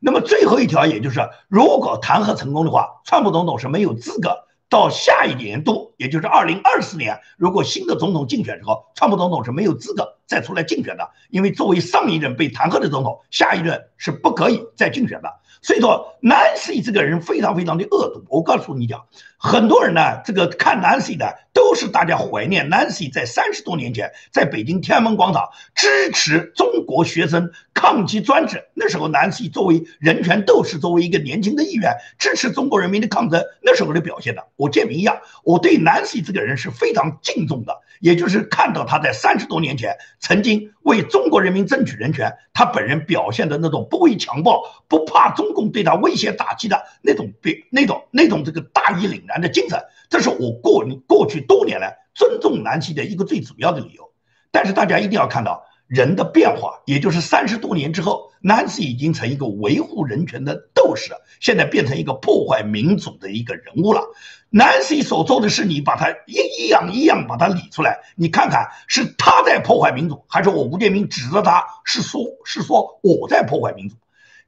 [0.00, 4.42] 那么最后一条，也就是如果弹劾成功的话，川普总统是没有资格。
[4.68, 15.32] 到下一年度，也就是二零二四年，如果新的总统竞选时候，川普总统是没有资格再出来竞选的，因为作为上一任被弹劾的总统，下一任是不可以再竞选的。
[15.62, 18.24] 所以说，Nancy 这个人非常非常的恶毒。
[18.28, 19.04] 我告诉你讲，
[19.36, 28.64] 很多人呢，这个看 Nancy 的都是大家怀念 Nancy 在三十多年前在北京天安门广场支持中国学生抗击专制。
[28.74, 37.80] 那时候，Nancy 作为人权斗士，作为一个年轻的议员，支持中国人民的抗争，那时候的表现的，我建明一样，我对 Nancy 这个人是非常敬重的。
[38.00, 54.10] 也就是看到他在三十多年前曾经为中国人民争取人权，他本人表现的那种不畏强暴、不怕中共对他威胁打击的那种别那种那种这个大义凛然的精神，这是我过过去多年来尊重南希的一个最主要的理由。
[54.50, 55.64] 但是大家一定要看到。
[55.86, 64.02] 人的变化，也就是三十多年之后，Nancy 已经成一个维护人权的斗士，现在变成一个破坏民主的一个人物了。
[64.50, 73.94] Nancy 所做的事，你把它一一样一样把它理出来，你看看是他在破坏民主，还是我吴建民指着他是说，是说我在破坏民主？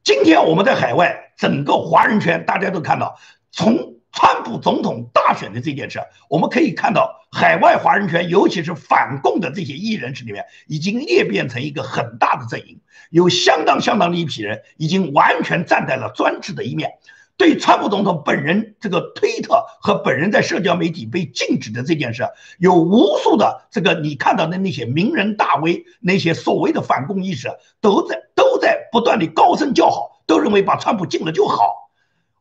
[0.03, 3.18] 今天我们在海外，整个华人圈大家都看到，
[3.53, 3.97] 从。
[4.12, 16.92] 川普总统大选的这件事，我们可以看到，海外华人圈，尤其是反共的这些异人士里面，已经裂变成一个很大的阵营，有相当相当的一批人已经完全站在了专制的一面。
[17.37, 22.25] 对川普总统本人这个推特和本人在社交媒体被禁止的这件事，
[22.59, 27.49] 有无数的这个你看到的那些名人大 V，那些所谓的反共意识，
[27.81, 31.88] 都在都在不断的高声叫好，都认为把川普禁了就好。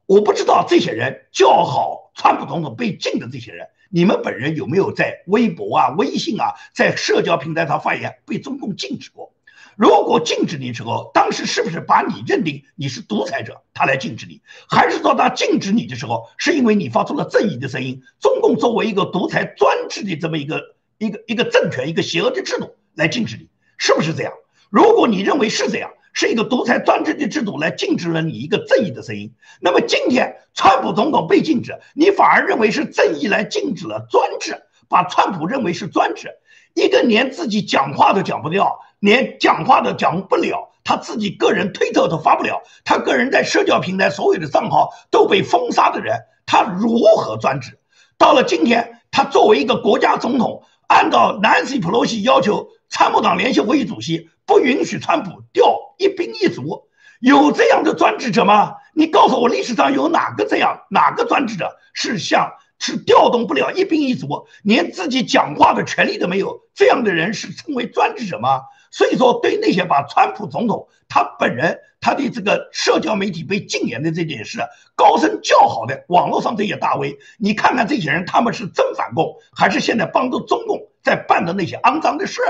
[0.07, 9.33] 我不知道这些人叫好川普总统被禁的这些人，你们本人有没有在微博啊、微信啊，在社交平台上发言被中共禁止过？
[9.75, 18.01] 如果禁止你之后，当时是不是把你认定你是独裁者，他来禁止你，还是说他禁止你的时候，是因为你发出了正义的声音？
[18.21, 20.61] 中共作为一个独裁专制的这么一个
[20.97, 24.31] 一个一个政权，一个邪恶的制度来禁止你，是不是这样？
[24.69, 36.29] 如果你认为是这样，是一个独裁专制的制度来禁止了你一个正义的声音，那么今天川普总统被禁止，你反而认为是正义来禁止了专制，把川普认为是专制，
[36.73, 38.79] 一个连自己讲话都讲不掉。
[38.99, 46.17] 连讲话都讲不了，他自己个人推特都发不了，他个人在社交平台所有的账号都被封杀的人，
[46.47, 47.77] 他如何专制？
[48.17, 56.88] 到了今天，他作为一个国家总统，按照南希·普洛西要求，参谋长联席会议主席不允许川普调一兵一卒，
[57.19, 58.73] 有这样的专制者吗？
[58.95, 62.51] 你告诉我，历史上有哪个这样哪个专制者是像？
[62.79, 68.62] 是调动不了一兵一卒，连自己讲话的权利都没有，这样的人是称为专制者吗？
[68.91, 74.60] 所以说，对那些把川普总统他本人他的这个社交媒体被禁言的这件事
[74.95, 82.41] 高声叫好的网络上这些大 V，你看看这些人，他们是真反共，还是现在帮助中共在办的那些肮脏的事？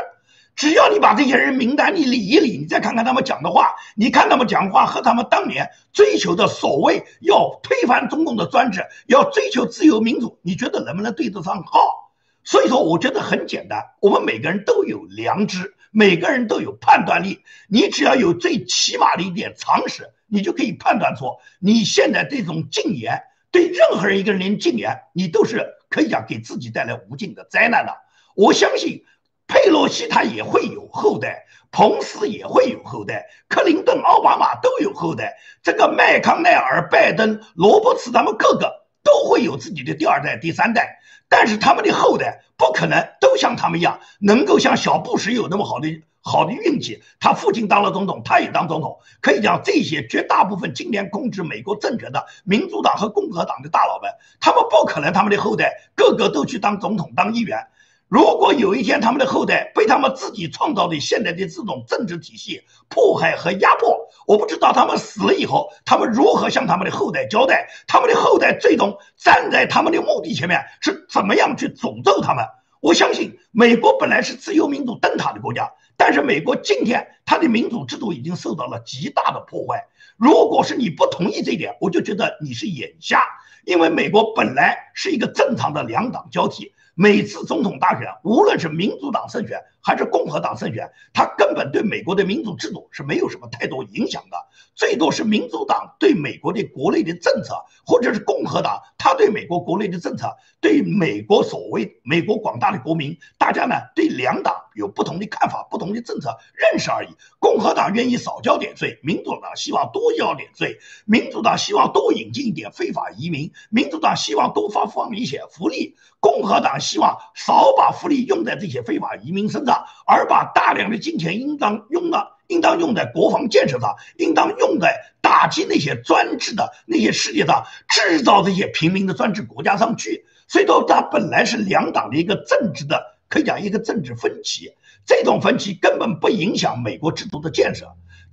[0.57, 12.11] 只要你把这些人名单你理一理，你再看看他们讲的话，你看他们讲话和他们当年追求的所谓要推翻中共的专制，要追求自由民主，你觉得能不能对得上号？
[12.43, 27.93] 所以说，我觉得很简单，我们每个人都有良知，每个人都有判断力，你只要有最起码的一点常识，你就可以判断出你现在这种禁言对任何人一个人禁言，你都是可以讲给自己带来无尽的灾难的。
[28.35, 29.03] 我相信。
[29.47, 45.87] 佩洛西他也会有后代，彭斯也会有后代，克林顿、奥巴马都有后代，这个麦康奈尔、拜登、罗伯茨他们个个都会有自己的第二代、第三代，但是他们的后代不可能都像他们一样，能够像小布什有那么好的
[46.19, 47.01] 好的运气。
[47.21, 48.99] 他父亲当了总统，他也当总统。
[49.21, 57.67] 可以讲，这些绝大部分今天控制美国政权的民主党和共和党的大佬们，他们不可能他们的后代个个都去当总统、当议员。
[58.09, 67.67] 如果有一天他们的后代被他们自己创造的现在的这种政治体系迫害和压迫，我不知道他们死了以后，他们如何向他们的后代交代？
[67.85, 72.45] 他们的后代最终站在他们的墓地前面是怎么样去诅咒他们？
[72.79, 79.85] 我相信，美国本来是自由民主灯塔的国家，但是美国今天它的民主制度已经受到了极大的破坏。
[80.15, 83.21] 如果是你不同意这一点，我就觉得你是眼瞎，
[83.65, 86.71] 因为美国本来是一个正常的两党交替。
[86.99, 94.35] 每次总统大选，无论是民主党胜选还是共和党胜选，他根本对美国的民主制度是没有什么太多影响的。
[94.75, 107.07] 最多是民主党对美国的国内的政策，或者是共和党他对美国国内的政策，对美国所谓美国广大的国民，大家呢对两党有不同的看法、不同的政策认识而已。
[107.39, 110.79] 共和党愿意少交点税，民主党希望多交点税。
[111.05, 115.95] 民主党希望多引进一点非法移民，民主党希望多发放一些福利。
[116.19, 130.25] 共和党希望少把福利用在这些非法移民身上，而把大量的金钱应当用到应当用在国防建设上，应当用在打击那些专制的那些世界上制造这些平民的专制国家上去。
[130.47, 134.71] 所以说，它本来是两党的一个政治的，可以讲一个政治分歧。
[135.05, 137.87] 这种分歧根本不影响美国制度的建设。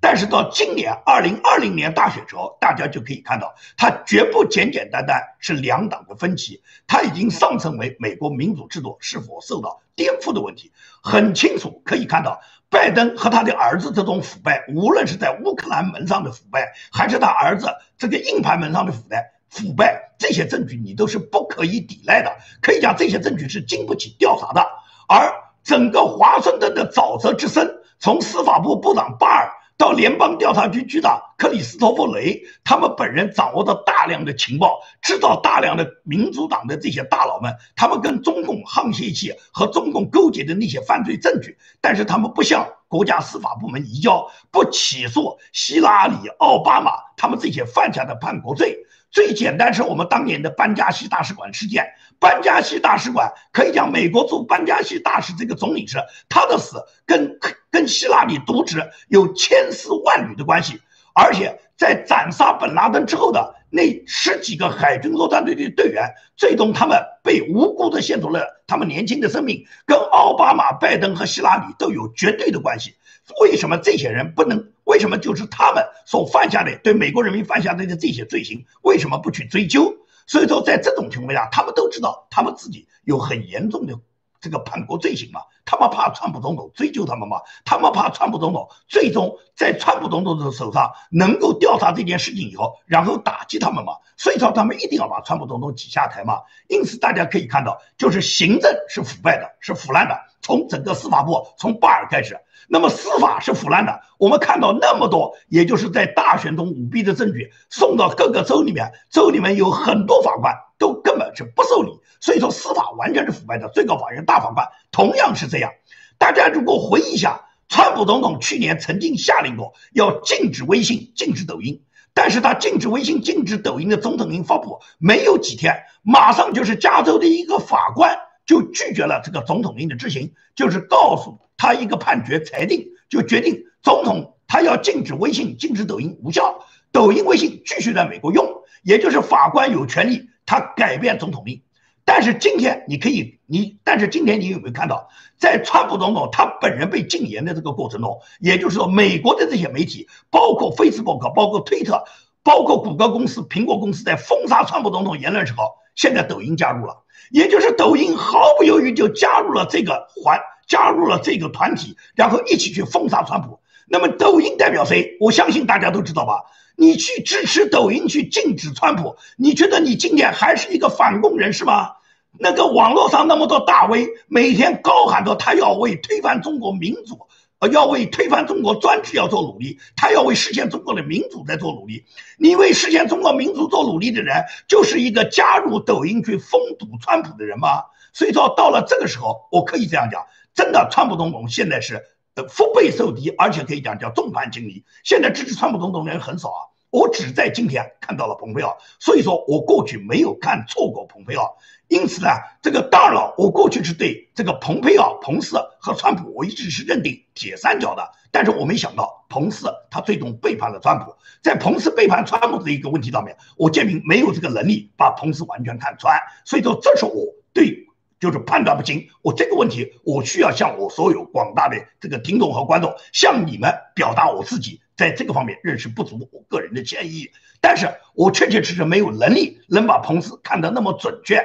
[0.04, 10.70] 但是到今年二零二零年大选之后，大家就可以看到，它绝不简简单单是两党的分歧，它已经上升为美国民主制度是否受到颠覆的问题。
[11.02, 12.38] 很清楚可以看到，
[12.68, 22.30] 拜登和他的儿子这种腐败，无论是在乌克兰门上的腐败，还是他儿子这个硬盘门上的腐败，腐败这些证据你都是不可以抵赖的。
[22.60, 24.60] 可以讲，这些证据是经不起调查的。
[25.08, 27.66] 而整个华盛顿的沼泽之声，
[27.98, 29.50] 从司法部部长巴尔。
[29.76, 48.78] 到联邦调查局局长克里斯托弗·雷，他们本人掌握着大量的情报，知道大量的民主党的这些大佬们，他们跟中共沆瀣一气和中共勾结的那些犯罪证据，但是他们不向国家司法部门移交，不起诉希拉里、奥巴马他们这些犯下的叛国罪。
[49.14, 51.86] 最简单是我们当年的班加西大使馆事件。
[52.18, 55.98] 班加西大使馆可以讲，美国驻班加西大使这个总领事，
[56.28, 57.38] 他的死跟
[57.70, 60.80] 跟希拉里渎职有千丝万缕的关系。
[61.14, 72.96] 而且在斩杀本拉登之后的那十几个海军陆战队的队员，最终他们被无辜的献出了他们年轻的生命，跟奥巴马、拜登和希拉里都有绝对的关系。
[73.40, 74.73] 为什么这些人不能？
[74.84, 79.96] 为什么就是他们所犯下的对美国人民犯下的这些罪行，为什么不去追究？
[80.26, 83.98] 所以说，在这种情况下，他们都知道他们自己有很严重的
[84.40, 85.40] 这个叛国罪行嘛？
[85.66, 87.40] 他们怕川普总统追究他们嘛？
[87.64, 93.94] 他们怕川普总统最终在川普总统的手上能够调查这件事情以后，然后打击他们嘛？
[94.16, 96.40] 所以说，他们一定要把川普总统挤下台嘛。
[96.68, 102.38] 因此，大家可以看到，就是行政是腐败的，是腐烂的，从整个司法部，从巴尔开始。
[102.68, 113.70] 那么司法是腐烂的，我们看到那么多，也就是在大选中舞弊的证据送到各个州里面，州里面有很多法官都根本是不受理，所以说司法完全是腐败的。
[113.70, 115.72] 最高法院大法官同样是这样。
[116.18, 121.82] 大家如果回忆一下，川普总统去年曾经下令过要禁止微信、禁止抖音，
[122.12, 131.40] 但是他禁止微信、禁止抖音的总统令发布没有几天，马上就是加州的一个法官就拒绝了这个总统令的执行，就是告诉。
[131.56, 141.62] 他一个判决裁定，就决定总统他要禁止微信、禁止抖音无效，抖音、微信继续在美国用，也就是法官有权利他改变总统令。
[142.04, 152.04] 但是今天你可以，你但是今天你有没有看到，在川普总统他本人被禁言的这个过程中，也就是说美国的这些媒体，包括 Facebook、包括推特、
[152.42, 160.40] 包括谷歌公司、苹果公司在封杀川普总统言论时候，现在抖音加入了，也就是抖音毫不犹豫就加入了这个环。
[160.66, 163.60] 加入了这个团体，然后一起去封杀川普。
[163.86, 165.18] 那么抖音代表谁？
[165.20, 166.42] 我相信大家都知道吧？
[166.74, 171.90] 你去支持抖音去禁止川普，你觉得你今天还是一个反共人士吗？
[172.38, 177.20] 那个网络上那么多大 V，每天高喊着他要为推翻中国民主，
[177.68, 182.04] 要为推翻中国专制要做努力，他要为实现中国的民主在做努力。
[182.38, 187.84] 你为实现中国民主做努力的人，就是一个加入抖音去封堵川普的人吗？
[188.12, 190.24] 所以说，到了这个时候，我可以这样讲。
[190.54, 192.04] 真的，川普总统现在是
[192.36, 194.84] 呃腹背受敌，而且可以讲叫众叛亲离。
[195.02, 196.60] 现在支持川普总统的人很少啊，
[196.90, 201.56] 我只在今天看到了蓬佩奥，所以说我过去没有看错过蓬佩奥。
[201.94, 202.28] 因此呢，
[202.60, 208.10] 这个大佬，我过去是对这个蓬佩奥、彭斯和川普，我一直是认定铁三角的。
[208.32, 216.18] 但是我没想到彭斯他最终背叛了川普，在彭斯背叛川普的一个问题上面，我建明没有这个能力把彭斯完全看穿。
[216.44, 217.84] 所以说，这是我对。
[218.20, 227.30] 就是判断不清，我这个问题，我需要向我所有广大的这个听众和观众，向你们表达我自己在这个方面认识不足，我个人的建议。
[227.60, 231.44] 但是我确确实实没有能力能把彭斯看得那么准确。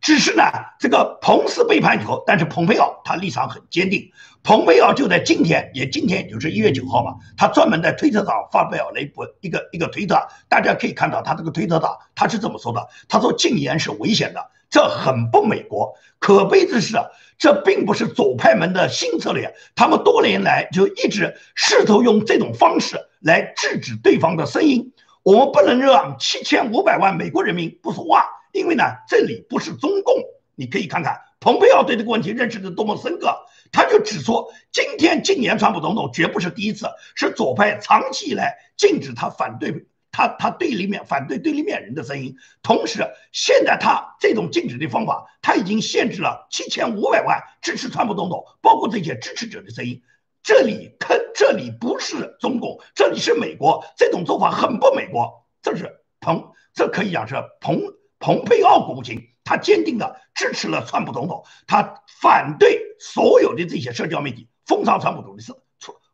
[0.00, 0.42] 只是呢，
[0.78, 4.10] 这个彭斯背叛以后，但是蓬佩奥他立场很坚定。
[4.42, 10.16] 蓬佩奥就在今天，也今天也就是一月九号嘛，他专门在推特上发表了一波一个一个推特，
[10.48, 14.50] 大家可以看到他这个推特上他是这么说的：他说禁言是危险的。
[14.68, 16.96] 这很不美国，可悲之是，
[17.38, 19.54] 这并不是左派们的新策略。
[19.76, 24.92] 他们多年来就一直试图用这种方式来制止对方的声音。
[25.22, 28.24] 我们不能让七千五百万美国人民不说话，
[28.56, 30.14] 因为呢，这里不是中共。
[30.54, 33.36] 你可以看看蓬佩奥对这个问题认识的多么深刻，
[33.70, 39.86] 他就指出，今天禁言川普总统绝不是第一次，是左派长期以来禁止他反对。
[40.12, 50.00] 他他对立面反对对立面人的声音，同时现在他这种禁止的方法，他已经限制了七千五百万支持川普总统，包括这些支持者的声音。
[50.42, 55.44] 这里坑这里不是中共，这里是美国，这种做法很不美国。
[55.60, 57.82] 这是彭，这可以讲是彭
[58.18, 65.56] 蓬佩奥国务卿，他坚定的支持了川普总统，他反对所有的这些社交媒体封杀川普总统的声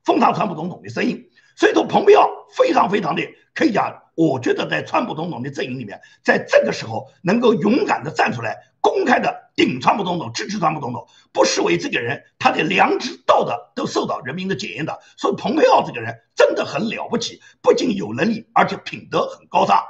[0.05, 1.29] 封杀川普总统的声音。
[1.57, 3.23] 所以说，蓬佩奥非常非常的
[3.55, 14.99] 可以讲，我觉得在川普总统的阵营里面，在这个时候能够勇敢的站出来，公开的顶川普总统，支持川普总统，不失为这个人他的良知道德都受到人民的检验的。
[15.17, 19.85] 所以，蓬佩奥这个人真的很了不起，不仅有能力，而且品德很高尚。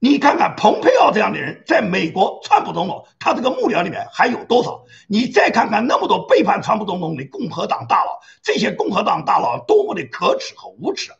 [0.00, 4.84] 你看看蓬佩奥这样的人，在美国川普总统他这个幕僚里面还有多少？
[5.08, 11.10] 你再看看那么多背叛川普总统的共和党大佬，这些共和党大佬多么的可耻和无耻！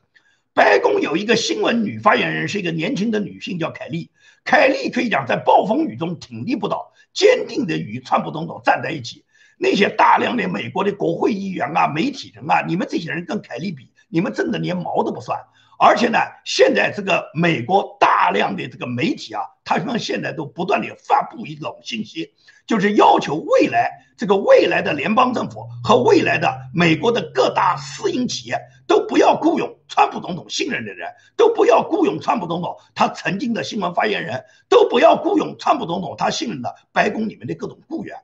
[0.55, 4.11] 白宫有一个新闻女发言人，是一个年轻的女性，叫凯利。
[4.45, 9.25] 凯利可以讲在暴风雨中挺立不倒，坚定的与川普总统站在一起。
[9.59, 15.41] 那些大量的美国的国会议员啊、媒体人啊，你们这些人跟凯利比，你们真的连毛都不算。
[15.81, 22.35] 而且呢，现在这个美国大量的这个媒体啊，他们现在都不断的发布一种信息，
[22.67, 28.59] 就是要求未来这个未来的联邦政府和未来的美国的各大私营企业
[28.89, 38.17] 都不要雇佣川普总统信任的人，都不要雇佣川普总统他曾经的新闻发言人，都不要雇佣川普总统他信任的白宫里面的各种雇员。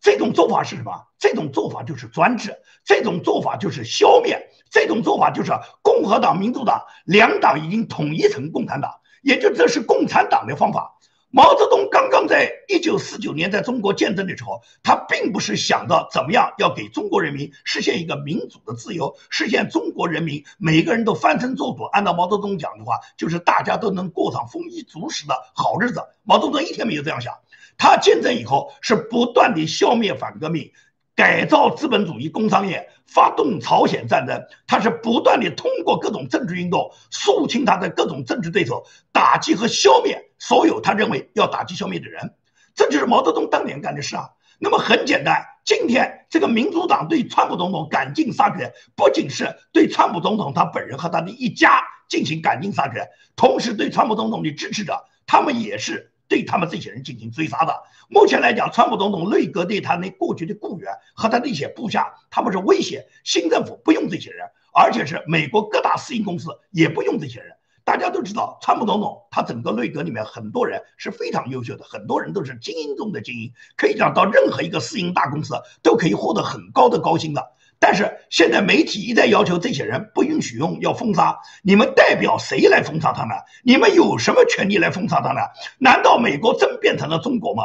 [0.00, 0.90] 这种做法是什么？
[1.18, 5.52] 这种做法就是专制，这种做法就是消灭，这种做法就是
[5.82, 10.96] 共和党、民主党两党已经统一成共产党，也就这是共产党的方法。
[11.34, 21.84] 毛泽东刚刚在一九四九年在中国建政的时候，他并不是想到怎么样要给中国人民实现一个民主的自由，实现中国人民每个人都翻身做主。
[21.84, 26.02] 按照毛泽东讲的话，就是大家都能过上丰衣足食的好日子。
[26.22, 27.34] 毛泽东一天没有这样想。
[27.78, 30.70] 他建政以后是不断的消灭反革命，
[31.14, 34.42] 改造资本主义工商业，发动朝鲜战争。
[34.66, 42.34] 他是不断的通过各种政治运动肃清他的各种政治对手，打击和消灭所有他认为要打击消灭的人。
[42.74, 44.30] 这就是毛泽东当年干的事啊。
[44.58, 56.11] 那么很简单，今天这个民主党对川普总统赶尽杀绝，不仅是对川普总统他本人和他的一家进行赶尽杀绝，同时对川普总统的支持者，他们也是。
[56.32, 57.82] 对他们这些人进行追杀的。
[58.08, 67.54] 目前来讲，川普总统内阁对他那过去的雇员和他那些部下，他们是威胁新政府不用这些人，而且是美国各大私营公司也不用这些人。
[67.84, 77.52] 大家都知道，川普总统他整个内阁里面很多人是非常优秀的，很多人都是精英中的精英，可以讲到任何一个私营大公司都可以获得很高的高薪的。
[77.82, 81.36] 但是现在媒体一再要求这些人不允许用，要封杀。
[81.64, 83.36] 你们代表谁来封杀他们？
[83.64, 85.42] 你们有什么权利来封杀他们？
[85.78, 87.64] 难道美国真变成了中国吗？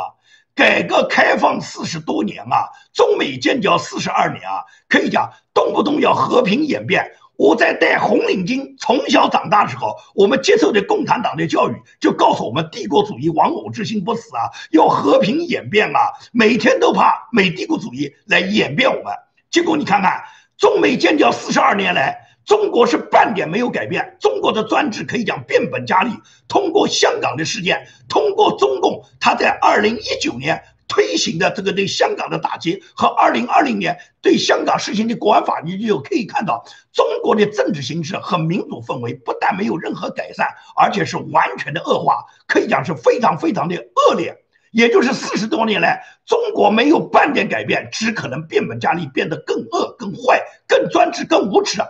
[0.56, 7.12] 改革开放四十多年啊，中美建交四十二年啊，可以讲动不动要和平演变。
[7.38, 16.00] 我在戴红领巾从小长大的时候，我们接受的共产党的教育就告诉我们，帝国主义亡我之心不死啊，要和平演变啊，
[16.32, 19.14] 每天都怕美帝国主义来演变我们。
[19.50, 20.24] 结果你看看，
[20.58, 24.18] 中美建交四十二年来，中国是半点没有改变。
[24.20, 26.12] 中国的专制可以讲变本加厉。
[26.48, 44.38] 通过香港的事件，通过中共他在二零一九年推行的这个对香港的打击和二零二零年对香港实行的国安法，你就可以看到中国的政治形势和民主氛围不但没有任何改善，而且是完全的恶化，可以讲是非常非常的恶劣。
[44.72, 51.82] 也就是四十多年来，中国没有半点改变，只可能变本加厉，变得更恶、更坏、更专制、更无耻。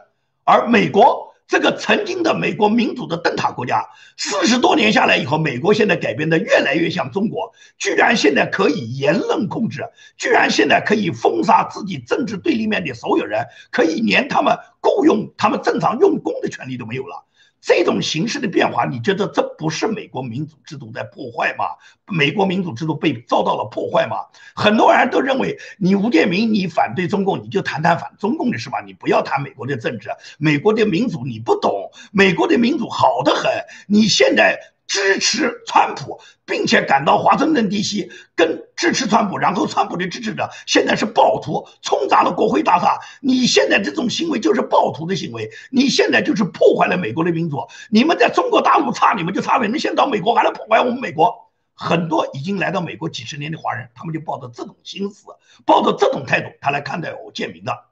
[0.43, 3.85] 而美国这个曾经的美国民主的灯塔国家，
[4.17, 9.83] 四十多年下来以后，美国现在改变的越来越像中国，居然现在可以言论控制，
[10.17, 17.25] 居然现在可以封杀自己政治对立面的所有人，可以连他们雇佣他们正常用工的权利都没有了。
[17.59, 21.65] 这种形式的变化，你觉得这不是美国民主制度在破坏吗？
[22.07, 24.17] 美国民主制度被遭到了破坏吗？
[24.55, 33.51] 很多人都认为，你吴建民，你反对中共，你就谈谈反中共的事吧，你不要谈美国的政治，美国的民主你不懂，美国的民主好得很，
[33.87, 34.57] 你现在。
[34.87, 42.97] 支持川普，并且赶到华盛顿地区跟支持川普，然后川普的支持者现在是暴徒，冲砸了国会大厦。
[43.21, 47.67] 你现在这种行为就是暴徒的行为，你现在就是破坏了美国的民主。
[47.89, 49.67] 你们在中国大陆差，你们就差呗。
[49.67, 51.45] 你现在到美国还来破坏我们美国？
[51.79, 55.27] 很多已经来到美国几十年的华人，他们就抱着这种心思，
[55.63, 57.86] 抱着这种态度，他来看待我建民的。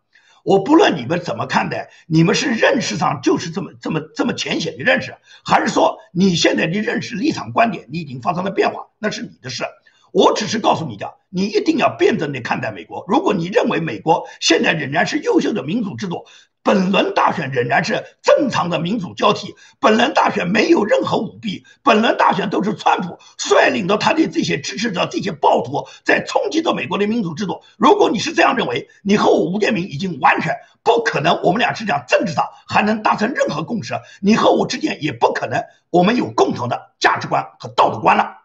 [0.45, 9.63] 我不论你们怎么看待，你们是认识上就是这么这么这么浅显的认识，还是说你现在的认识立场观点你已经发生了变化，那是你的事。
[10.11, 13.03] 我只是告诉你的，你一定要辩证的看待美国。
[13.07, 16.27] 如果你认为美国现在仍然是优秀的民主制度。
[16.65, 27.61] 本轮大选仍然是正常的民主交替，本轮大选没有任何舞弊，本轮大选都是川普率领的他的这些支持者、这些暴徒在冲击着美国的民主制度。
[27.77, 38.39] 如果你是这样认为，你和我吴建民已经完全不可能，我们俩是讲政治上还能达成任何共识，你和我之间也不可能我们有共同的价值观和道德观了。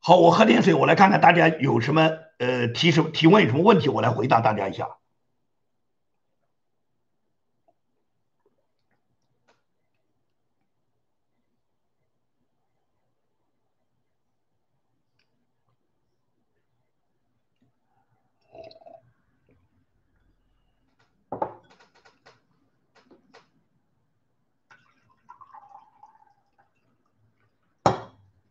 [0.00, 4.88] 好，我喝点水，我来看看大家有什么呃提什提问有什么问题，我来回答大家一下。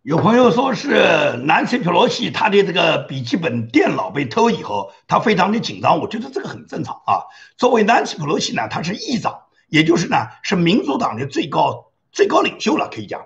[0.07, 5.99] 有朋友说是南希·佩洛西，他的这个笔记本电脑被偷以后，他非常的紧张。
[5.99, 7.27] 我觉得这个很正常啊。
[7.57, 9.37] 作为南希·佩洛西呢，他是议长，
[9.67, 13.25] 也就是呢是民主党的最高最高领袖了，可以讲，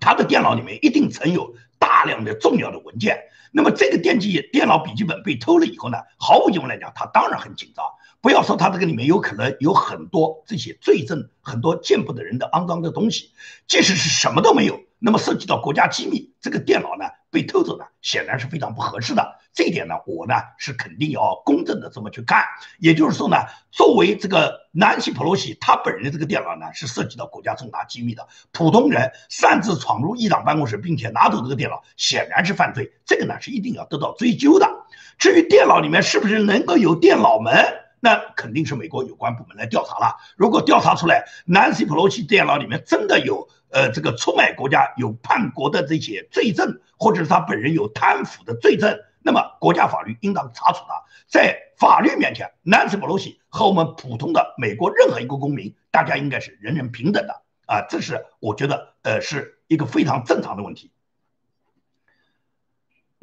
[0.00, 3.18] 他的电脑里面一定存有大量的重要的文件。
[3.50, 7.86] 那么这个电记电脑笔记本被偷了以后呢，毫无疑问来讲，他当然很紧张。
[8.20, 13.30] 不要说他这个里面有可能有很多这些罪证，很多见不得人的肮脏的东西，
[13.66, 19.40] 即使是什么都没有，那么涉及到国家机密，这个电脑呢被偷走呢，显然是非常不合适的。
[19.52, 22.44] 这一点呢，我呢是肯定要公正的这么去看。
[22.78, 23.36] 也就是说呢，
[23.72, 28.28] 作为这个南希·普洛西他本人的这个电脑呢，是涉及到国家重大机密的。
[28.52, 32.92] 普通人擅自闯入议长办公室，并且拿走这个电脑，显然是犯罪。
[33.04, 34.70] 这个呢是一定要得到追究的。
[35.18, 37.52] 至于电脑里面是不是能够有电脑门，
[37.98, 40.16] 那肯定是美国有关部门来调查了。
[40.36, 48.98] 如果调查出来南希·普洛西电脑里面真的有呃这个出卖国家、有叛国的这些罪证，或者是他本人有贪腐的罪证。
[49.24, 50.94] 那么，国家法律应当查处他。
[51.28, 57.86] 在法律面前，南斯·普洛西和我们普通的美国任何一个公民，大家应该是人人平等的啊！
[57.88, 60.90] 这是我觉得，呃，是一个非常正常的问题。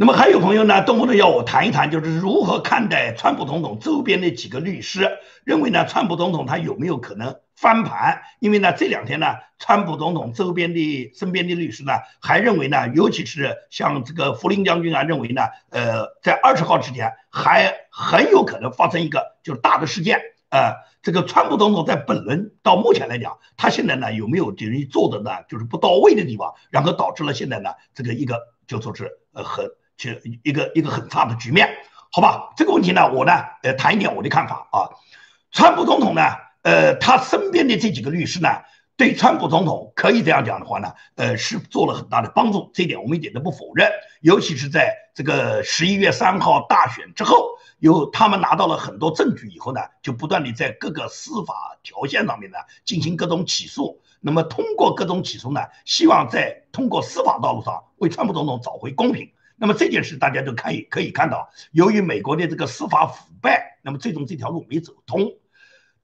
[0.02, 8.22] 那么还有朋友呢，动不动要我谈一谈，就是如何看待川普总统周边的几个律师，认为呢，川普总统他有没有可能翻盘？
[8.40, 9.26] 因为呢，这两天呢，
[9.58, 11.92] 川普总统周边的身边的律师呢，
[12.22, 20.22] 还认为呢，尤其是像这个福林将军啊，认为呢，呃，在二十号之前还很有可能发生一个就是大的事件。
[20.48, 29.70] 呃，这个川普总统在本轮到目前来讲，他现在呢有没有等于做的呢，就是不到位的地方，然后导致了现在呢这个一个就说是呃很。
[30.00, 30.10] 就
[30.44, 31.68] 一个一个很差的局面，
[32.10, 32.54] 好吧？
[32.56, 33.34] 这个问题呢，我呢，
[33.64, 34.88] 呃，谈一点我的看法啊。
[35.52, 36.22] 川普总统呢，
[36.62, 38.48] 呃，他身边的这几个律师呢，
[38.96, 43.92] 对川普总统可以这样讲的话呢，呃，是做了很大的帮助，这一点我们一点都不否认。
[44.22, 54.00] 尤其是在这个十一月三号大选之后，有他们拿到了很多证据以后呢，就不断的在各个司法条线上面呢进行各种起诉。
[54.22, 59.30] 那么通过各种起诉呢，希望在通过司法道路上为川普总统找回公平。
[59.60, 65.34] 那么这件事大家都可以可以看到，由于美国的这个司法腐败，那么最终这条路没走通。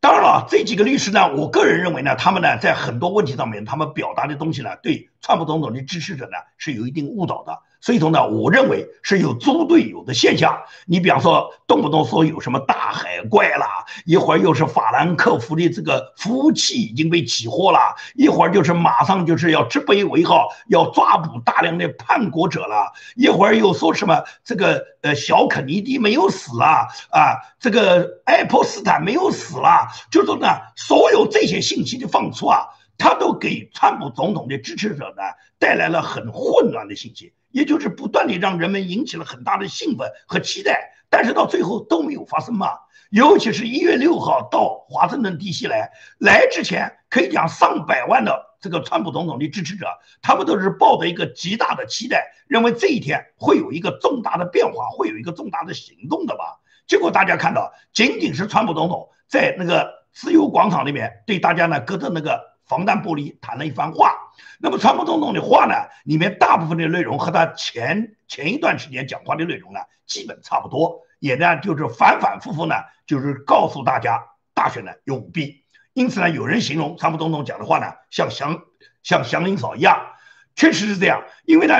[0.02, 7.58] 当然了，这几个律师呢，我个人认为呢，他们呢在很多问题上面，他们表达的东西呢，对川普总统的支持者呢是有一定误导的。
[7.86, 10.58] 所以说呢，我认为是有猪队友的现象。
[10.88, 17.78] 你比方说，动不动说有什么大海怪啦，一会儿又是法兰克福的这个服务器已经被起获了，
[18.16, 32.66] 一会儿就是马上就是要直背为号，要抓捕大量的叛国者了，一会儿又说什么这个呃小肯尼迪没有死了啊，这个爱泼斯坦没有死了，就说呢，所有这些信息的放出啊，
[32.98, 35.24] 他都给川普总统的支持者呢
[35.60, 37.34] 带来了很混乱的信息。
[37.52, 42.68] 也就是不断的让人们引起了很大的兴奋和期待，但是到最后都没有发生嘛。
[43.12, 45.90] 尤其是一月六号到华盛顿地西来，
[46.20, 49.88] 来之前可以讲上百万的这个川普总统的支持者，
[50.22, 56.60] 他们都是抱着一个极大的期待，认为这一天会有一个重大的变化，会有一个重大的行动的吧。
[56.88, 62.55] 结果大家看到，仅仅是川普总统在那个自由广场里面对大家呢隔着那个。
[62.66, 64.16] 防弹玻璃谈了一番话，
[64.60, 75.64] 那么川普总统的话呢，里面大部分的内容和他前前一段时间讲话的内容呢，基本差不多，也呢就是反反复复呢，就是告诉大家大选呢有舞弊，
[75.94, 78.62] 因此呢，有人形容川普总统讲的话呢，像祥
[79.04, 80.14] 像祥林嫂一样，
[80.56, 81.76] 确实是这样，因为呢，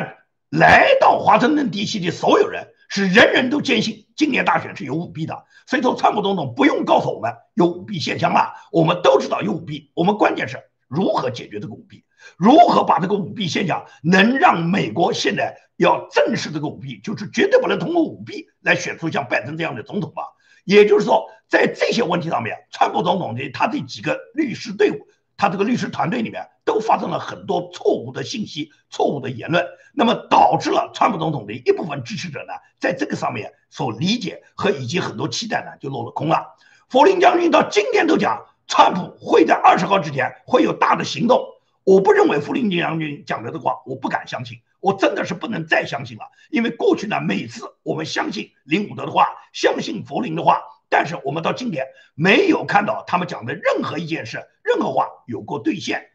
[0.52, 5.46] 来到华盛顿地区的所有人是人人都坚信今年大选是有舞弊的。
[5.66, 10.60] 所以说，川普总统不用告诉我们有舞弊现象了，我们都知道有舞弊，我们关键是。
[10.88, 12.04] 如何解决这个舞弊？
[12.38, 17.00] 如何把这个舞弊现象能让美国现在要正视这个舞弊？
[17.00, 20.24] 就是绝对不能通过舞弊来选出像拜登这样的总统吧？
[20.64, 25.08] 也就是说，在这些问题上面，川普总统的他这几个律师队伍，
[25.38, 29.64] 他这个律师团队里面都发生了很多错误的信息、错误的言论，
[29.94, 36.56] 那么导致了川普总统的一部分支持者呢，在这个上面所理解和以及很多期待呢，就落了空了。
[36.90, 38.46] 弗林将军到今天都讲。
[38.68, 41.46] 川普会在二十号之前会有大的行动，
[41.84, 46.24] 我不认为弗林尼将军讲的这话，我不敢相信，我真的是不能再相信了。
[46.50, 51.86] 因为过去呢，每次我们相信林伍德的话，相信弗林的话，但是我们到今天
[52.16, 56.08] 没有看到他们讲的任何一件事、任何话有过兑现。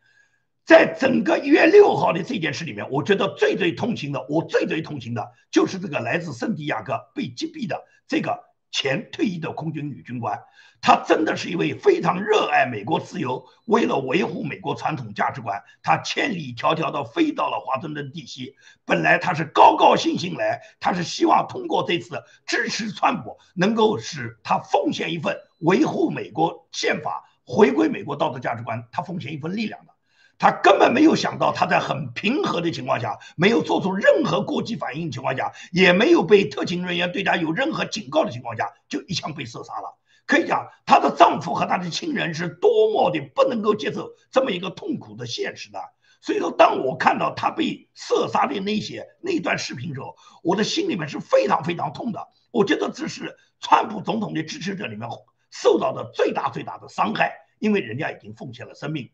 [0.64, 8.49] 在整个一月六号的这件事里面，我觉得最最痛心的，我最最痛心的就是这个来自圣地亚哥被击毙的这个。
[8.70, 10.40] 前退役的空军女军官，
[10.80, 18.54] 她真的是一位非常热爱美国自由，为了维护美国传统价值观，她千里迢迢的飞到了华盛顿地区。
[18.84, 29.92] 本来她是高高兴兴来，她是希望通过这次支持川普，能够使她奉献一份维护美国宪法、回归美国道德价值观，她奉献一份力量的。
[30.40, 39.98] 他根本没有想到，他在很平和的情况下，没有做出任何过激反应情况下，也没有被特勤人员对他有任何警告的情况下，就一枪被射杀了。
[40.24, 45.78] 可以讲，她的丈夫和她的亲人是多么的不能够接受这么一个痛苦的现实的。
[46.22, 52.28] 所以说，当我看到她被射杀的那些那段视频时候，我的心里面是非常非常痛的。
[52.50, 55.06] 我觉得这是川普总统的支持者里面
[55.50, 59.10] 受到的最大最大的伤害，因为人家已经奉献了生命。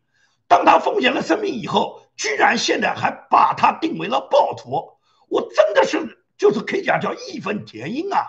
[0.48, 4.92] 当他奉献了生命以后，居然现在还把他定为了暴徒，
[5.28, 8.24] 我真的是就是可以讲叫义愤填膺啊！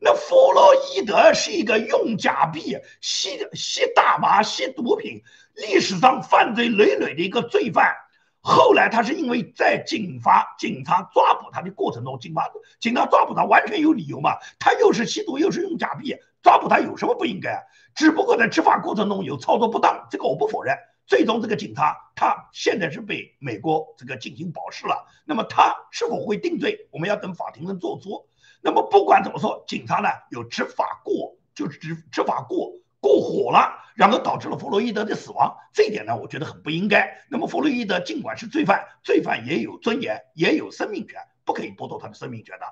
[0.00, 5.22] 那弗洛伊德是一个用假币吸吸大麻、吸毒品，
[5.54, 7.96] 历史上犯罪累累的一个罪犯。
[8.40, 14.36] 后来他是因为在警察警察抓捕他的过程中，警察警察抓捕他完全有理由嘛？
[14.58, 17.64] 他又是吸毒又是用假币，抓捕他有什么不应该？
[17.94, 20.76] 只不过在执法过程中有操作不当，这个我不否认。
[21.06, 25.06] 最终，这个警察他现在是被美国这个进行保释了。
[25.26, 26.88] 那么他是否会定罪？
[26.90, 28.26] 我们要等法庭能做出。
[28.62, 35.54] 那么不管怎么说，警察呢有执法过，就是执执法过过火了，然后导致了弗洛伊德的死亡。
[35.74, 37.18] 这一点呢，我觉得很不应该。
[37.28, 42.66] 那么弗洛伊德尽管是罪犯，罪犯也有尊严，也有生命权，不可以剥夺他的生命权的。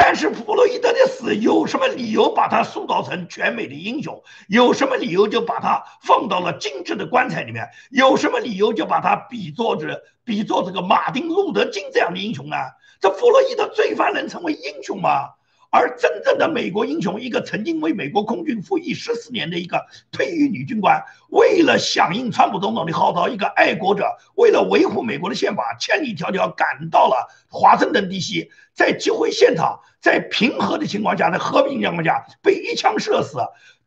[0.00, 4.22] 但是弗洛伊德的死有什么理由把他塑造成全美的英雄？
[4.46, 7.68] 有什么理由就把他放到了精致的棺材里面？
[7.90, 12.56] 有什么理由就把他比作这比作这个马丁路德金这样的英雄呢？
[13.00, 15.30] 这弗洛伊德罪犯能成为英雄吗？
[15.70, 33.38] 而真正的美国英雄，一个曾经为美国空军服役十四年的一个退役女军官，为了响应川普总统的号召，一个爱国者，为了维护美国的宪法，千里迢迢赶到了华盛顿地区，在集会现场，在平和的情况下，在和平情况下被一枪射死，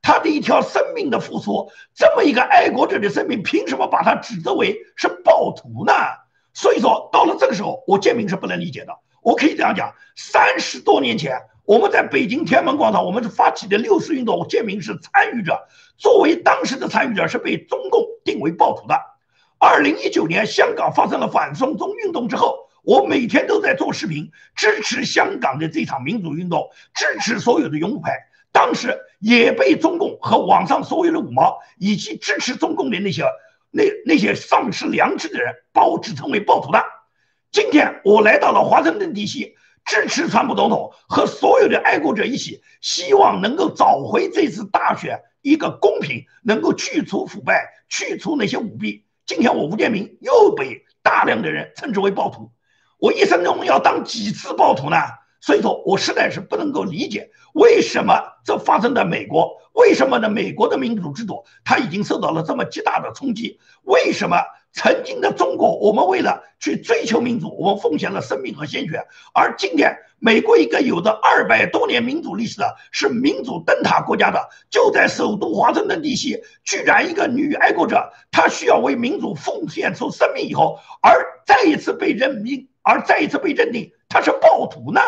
[0.04, 5.94] 他的一条生命的付出，这么一个爱国者的生命，凭什么把他指责为是暴徒呢？
[6.54, 8.94] 所以说，到了这个时候，我建明是不能理解的。
[9.24, 11.42] 我可以这样讲，三十多年前。
[11.66, 15.68] 我们在北京天安门广场，我们是发起的六四运动，我建明是参与者。
[15.96, 19.00] 作为当时的参与者，是被中共定为暴徒的。
[19.60, 28.12] 二零一九年香港发生了反送中运动之后，我每天都在做视频，支持香港的这场民主运动，支持所有的拥护派。
[28.52, 33.24] 当时也被中共和网上所有的五毛以及支持中共的那些
[33.70, 36.84] 那那些丧失良知的人，把我指称为暴徒的。
[37.52, 39.56] 今天我来到了华盛顿地区。
[39.86, 49.06] 支持川普总统和所有的爱国者一起，希望能够找回这次大选一个公平，能够去除腐败，去除那些舞弊。
[49.26, 52.52] 今天我吴建明又被大量的人称之为暴徒，
[53.00, 54.98] 我一生中要当几次暴徒呢？
[55.40, 58.14] 所以说我实在是不能够理解，为什么
[58.46, 59.58] 这发生在美国？
[59.74, 60.30] 为什么呢？
[60.30, 63.60] 美国的民主制度它已经受到了这么极大的冲击？
[63.84, 64.38] 为什么？
[64.74, 69.06] 曾经的中国，我们为了去追求民主，我们奉献了生命和鲜血。
[69.34, 85.02] 而今天，美国一个有着二百多年民主历史的，是民主灯塔国家的，就在首都华盛顿地区，居然一个女爱国者，她需要为民主奉献出生命以后，而再一次被人民，而再一次被认定她是暴徒呢？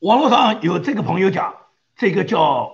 [0.00, 1.56] 网络上有这个朋友讲，
[1.96, 2.70] 这个叫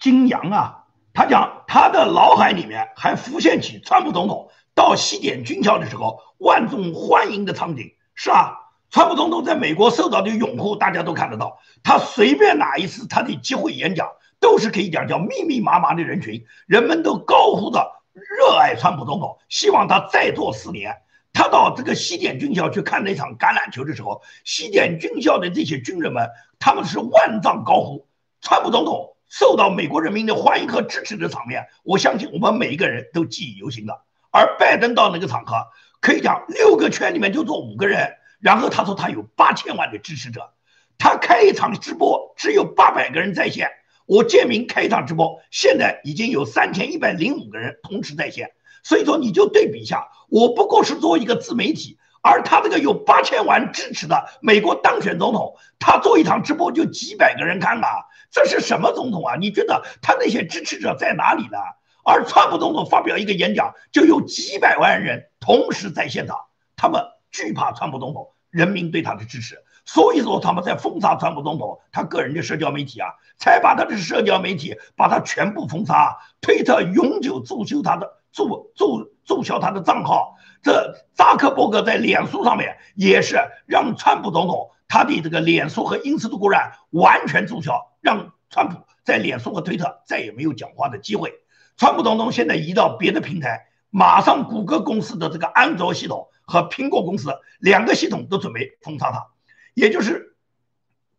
[0.00, 7.92] 金阳啊，他讲他的脑海里面还浮现起川普总统到西点军校的时候万众欢迎的场景。
[8.14, 8.54] 是啊，
[8.88, 11.58] 川普总统在美国受到的拥护，大家都看得到。
[11.82, 14.08] 他随便哪一次他的机会演讲，
[14.40, 21.01] 都是可以讲叫密密麻麻的人群，人们都高呼着热爱川普总统，希望他再做四年。
[21.32, 26.28] 他到这个西点军校去看那场橄榄球的时候，西点军校的这些军人们，
[26.58, 28.06] 他们是万丈高呼
[28.40, 34.02] 川普总统受到美国人民的欢迎和支持的场面，我相信我们每一个人都记忆犹新的。
[34.30, 35.68] 而拜登到那个场合，
[36.00, 40.52] 可以讲六个圈里面就坐五个人，然后他说他有八千万的支持者，
[40.98, 43.70] 他开一场直播只有八百个人在线，
[44.06, 48.52] 我建明开一场直播，现在已经有三千一百零五个人同时在线。
[48.82, 57.88] 所以说，你就对比一下，我不过是做一个自媒体，而他这个有八千万支持的美国当选总统，他做一场直播就几百个人看啊，
[58.30, 59.36] 这是什么总统啊？
[59.36, 61.58] 你觉得他那些支持者在哪里呢？
[62.04, 66.36] 而川普总统发表一个演讲，就有几百万人同时在现场，
[66.74, 80.36] 他们惧怕川普总统，人民对他的支持，所以说他们在封杀川普总统他个人的社交媒体啊，才把他的社交媒体把他全部封杀，推特永久注销他的注注注销他的账号。
[80.62, 91.32] 这扎克伯格在脸书上面也是让川普总统他的这个脸书和 ins 的固然完全注销，让川普在脸书和推特再也没有讲话的机会。
[91.76, 99.26] 川普总统现在移到别的平台，马上谷歌公司的这个安卓系统和苹果公司两个系统都准备封杀他，
[99.74, 100.31] 也就是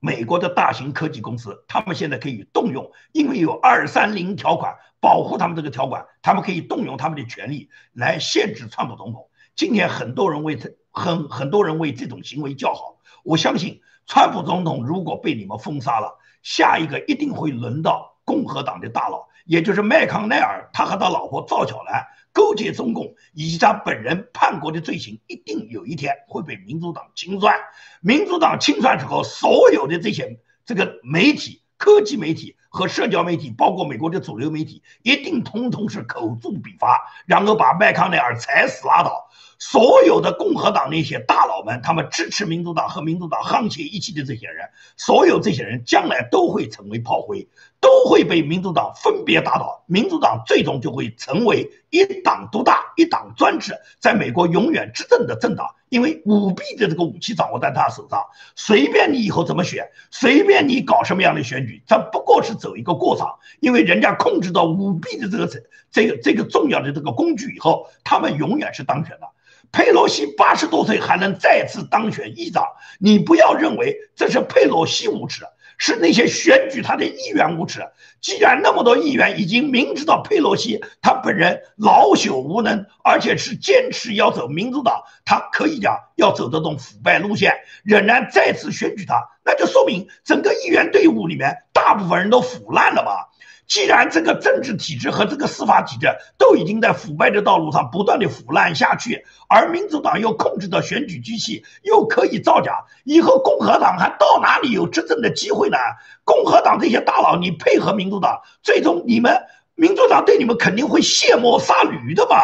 [0.05, 9.29] 美国的大型科技公司，他们现在可以动用，因为有二三零条款保护他们这个条款，他们可以动用他们的权利来限制川普总统。
[9.55, 27.55] 今天很多人为他很很多人为这种行为叫好，我相信川普总统如果被你们封杀了，下一个一定会轮到共和党的大佬，也就是麦康奈尔，他和他老婆赵巧兰勾结中共以及他本人叛国的罪行，一定有一天会被民主党清算。
[28.01, 39.29] 民主党清算之后，所有的这些这个媒体、科技媒体和社交媒体，包括美国的主流媒体，一定通通是口诛笔伐，然后把麦康奈尔踩死拉倒。
[39.59, 47.47] 所有的共和党那些大佬们，他们支持民主党和民主党沆瀣一气的这些人，所有这些人将来都会成为炮灰，
[47.83, 49.83] 都会被民主党分别打倒。
[49.87, 55.67] 民主党最终就会成为一党独大、一党专制，在美国永远执政的政党。
[55.89, 58.23] 因为舞弊的这个武器掌握在他手上，
[58.55, 63.37] 随便你以后怎么选，随便你搞什么样的选举，这不过是走一个过场。
[63.59, 65.47] 因为人家控制到舞弊的这个
[65.91, 69.27] 这个这个重要的这个工具以后，他们永远是当选的。
[69.71, 72.63] 佩洛西八十多岁还能再次当选议长，
[72.99, 75.45] 你不要认为这是佩洛西无耻，
[75.85, 77.81] 是那些选举他的议员无耻。
[78.21, 87.53] 既然那么多议员已经明知道佩洛西他本人老朽无能，而且是坚持要走民主党，他可以讲要走这种腐败路线，
[87.83, 93.27] 仍然再次选举他，那就说明整个议员队伍里面大部分人都腐烂了吧。
[93.65, 96.07] 既然这个政治体制和这个司法体制
[96.37, 105.77] 都已经在腐败的道路上不断的腐烂下去，而民主党又控制着选举机器，又可以造假，以后共和党还到哪里有执政的机会呢？
[106.23, 109.41] 共和党这些大佬，你配合民主党，最终你们。
[109.75, 112.35] 民主党对你们肯定会卸磨杀驴的嘛？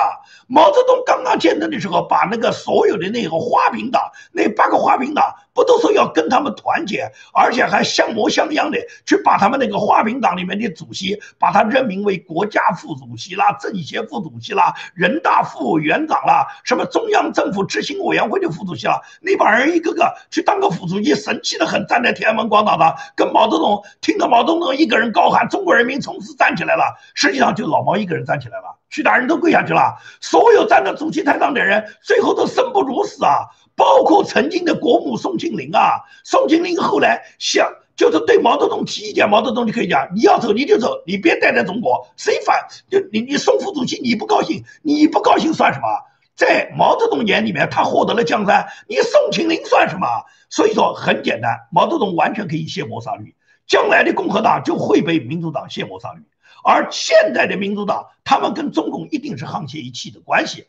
[0.52, 27.00] 毛泽东刚刚建政的时候，把那个所有的那个花瓶党，那八个花瓶党，不都说要跟他们团结，而且还相模相样的去把他们那个花瓶党里面的主席，把他任命为国家副主席啦、政协副主席啦、人大副委员长啦、什么中央政府执行委员会的副主席啦，那帮人一个个去当个副主席，神气的很，站在天安门广场上，跟毛泽东听到毛泽东一个人高喊“中国人民从此站起来了”。
[27.14, 29.96] 实际上就老毛一个人站起来了，其他人都跪下去了。
[30.22, 33.48] 所有站在主席台上的人，最后都生不如死啊！
[33.76, 42.08] 包括曾经的国母宋庆龄啊，宋庆龄后来想就是对毛泽东提意见，毛泽东就可以讲：你要走你就走，你别待在中国。
[42.18, 45.88] 谁反就你你宋副主席你不高兴，你不高兴算什么？
[46.36, 50.08] 在毛泽东眼里面，他获得了江山，你宋庆龄算什么？
[50.50, 53.36] 所以说很简单，毛泽东完全可以卸磨杀驴，
[53.68, 56.22] 将来的共和党就会被民主党卸磨杀驴。
[56.64, 60.68] 而现在的民主党，他们跟中共一定是沆瀣一气的关系。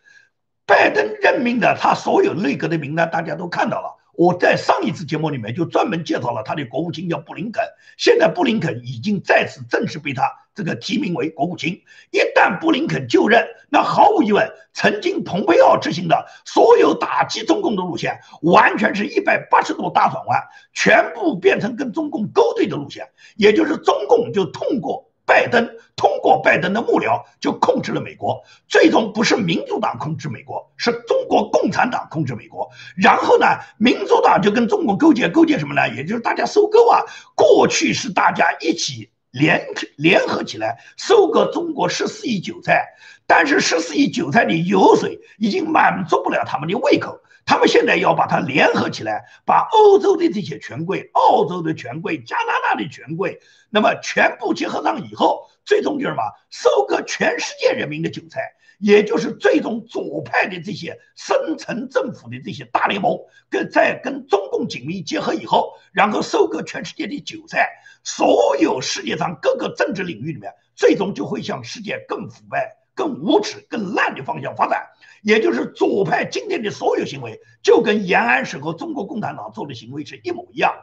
[0.67, 3.97] 拜登任命的他所有内阁的名单，大家都看到了。
[4.15, 7.65] 我在上一次节目里面就专门介绍了他的国务卿叫布林肯。
[7.97, 11.81] 现在布林肯已经再次正式被他这个提名为国务卿。
[12.11, 20.41] 一旦布林肯就任，那毫无疑问，曾经蓬佩奥执行的所有打击中共的路线，完全是一百八十度大转弯，
[20.75, 23.09] 全部变成跟中共勾兑的路线。
[23.37, 25.10] 也就是中共就通过。
[25.31, 25.65] 拜登
[25.95, 32.69] 通过拜登的幕僚就控制了美国，最终不是民主党控制美国，是中国共产党控制美国。
[32.97, 33.47] 然后呢，
[33.79, 35.89] 民主党就跟中国勾结，勾结什么呢？
[35.95, 37.05] 也就是大家收购啊。
[37.37, 39.65] 过去是大家一起联
[39.97, 42.89] 联合起来收割中国十四亿韭菜，
[43.29, 47.21] 但是十四亿韭菜的油水已经满足不了他们的胃口。
[47.51, 53.41] 他们现在要把它联合起来，把欧洲的这些权贵、澳洲的权贵、加拿大的权贵，
[53.71, 56.23] 那么全部结合上以后，最终就是什么？
[56.49, 63.19] 收割全世界人民的韭菜，也就是最终左派的这些深层政府的这些大联盟，
[63.51, 67.69] 跟在跟中共紧密结合以后，然后收割全世界的韭菜，
[68.05, 72.77] 所有世界上各个政治领域里面，最终就会向世界更腐败。
[73.01, 74.87] 更无耻、更烂的方向发展，
[75.23, 80.75] 也就是左派今天的所有行为，就跟延安时候中国共产党做的行为是一模一样。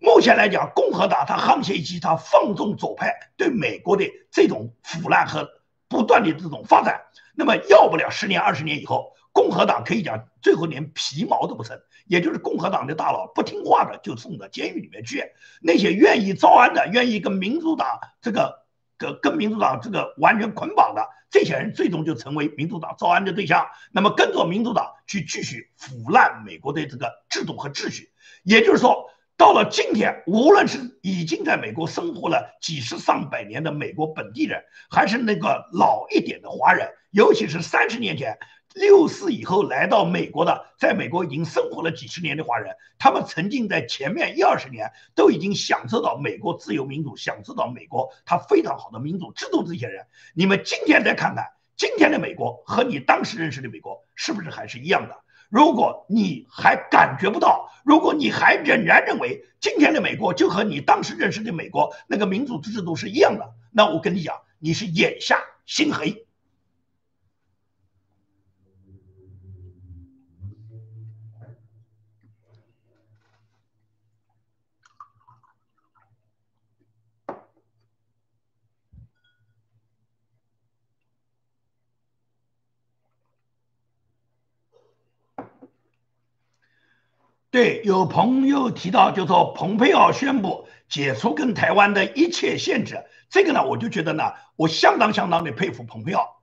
[0.00, 5.48] 目前来讲，共和党它沆瀣一气，它放纵左派对美国的这种腐烂和
[5.86, 7.00] 不断的这种发展，
[7.36, 15.22] 那么要不了十年二十年以后，共和党可以讲最后连皮毛都不剩，也就是共和党的大佬不听话的就送到监狱里面去，
[15.62, 18.64] 那些愿意招安的、愿意跟民主党这个
[18.98, 28.12] 跟跟民主党这个完全捆绑的这些人，最终就成为民主党招安的对象，那么跟着民主党去继续腐烂美国的这个制度和秩序，
[28.44, 29.10] 也就是说。
[29.42, 38.38] 到了今天，无论是已经在美国生活了几十上百年的美国本地人，还是那个老一点的华人，尤其是三十年前
[38.72, 49.66] 六四以后来到美国的，在美国已经生活了几十年的华人，他们曾经在前面一二十年都已经享受到美国自由民主，享受到美国它非常好的民主制度。
[49.66, 51.44] 这些人，你们今天再看看
[51.76, 55.16] 今天的美国和你当时认识的美国，是不是还是一样的？
[55.52, 65.36] 如果你还感觉不到，如果你还仍然认为今天的美国就和你当时认识的美国那个民主制度是一样的，那我跟你讲，你是眼瞎
[65.66, 66.26] 心黑。
[87.52, 96.40] 对，有朋友提到，就说蓬佩奥宣布解除跟台湾的一切限制，这个呢，我就觉得呢，我相当相当的佩服蓬佩奥。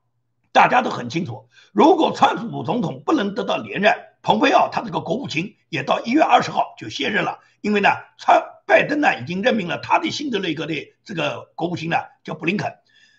[0.52, 3.92] 大家都很清楚，如果川普总统不能得到连任，
[4.22, 7.90] 蓬佩奥他这个国务卿也到一月二十号就卸任了，因为呢，
[8.20, 12.72] 川拜登呢已经任命了他的新的内阁的这个国务卿呢叫布林肯。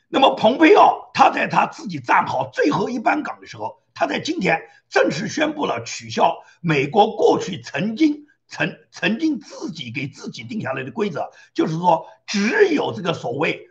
[0.08, 3.79] 那么蓬佩奥他在他自己站好最后一班岗的时候。
[3.94, 13.68] 他在今天正式宣布了取消美国过去曾经曾曾经自己给自己定下来的规则，就是说只有这个所谓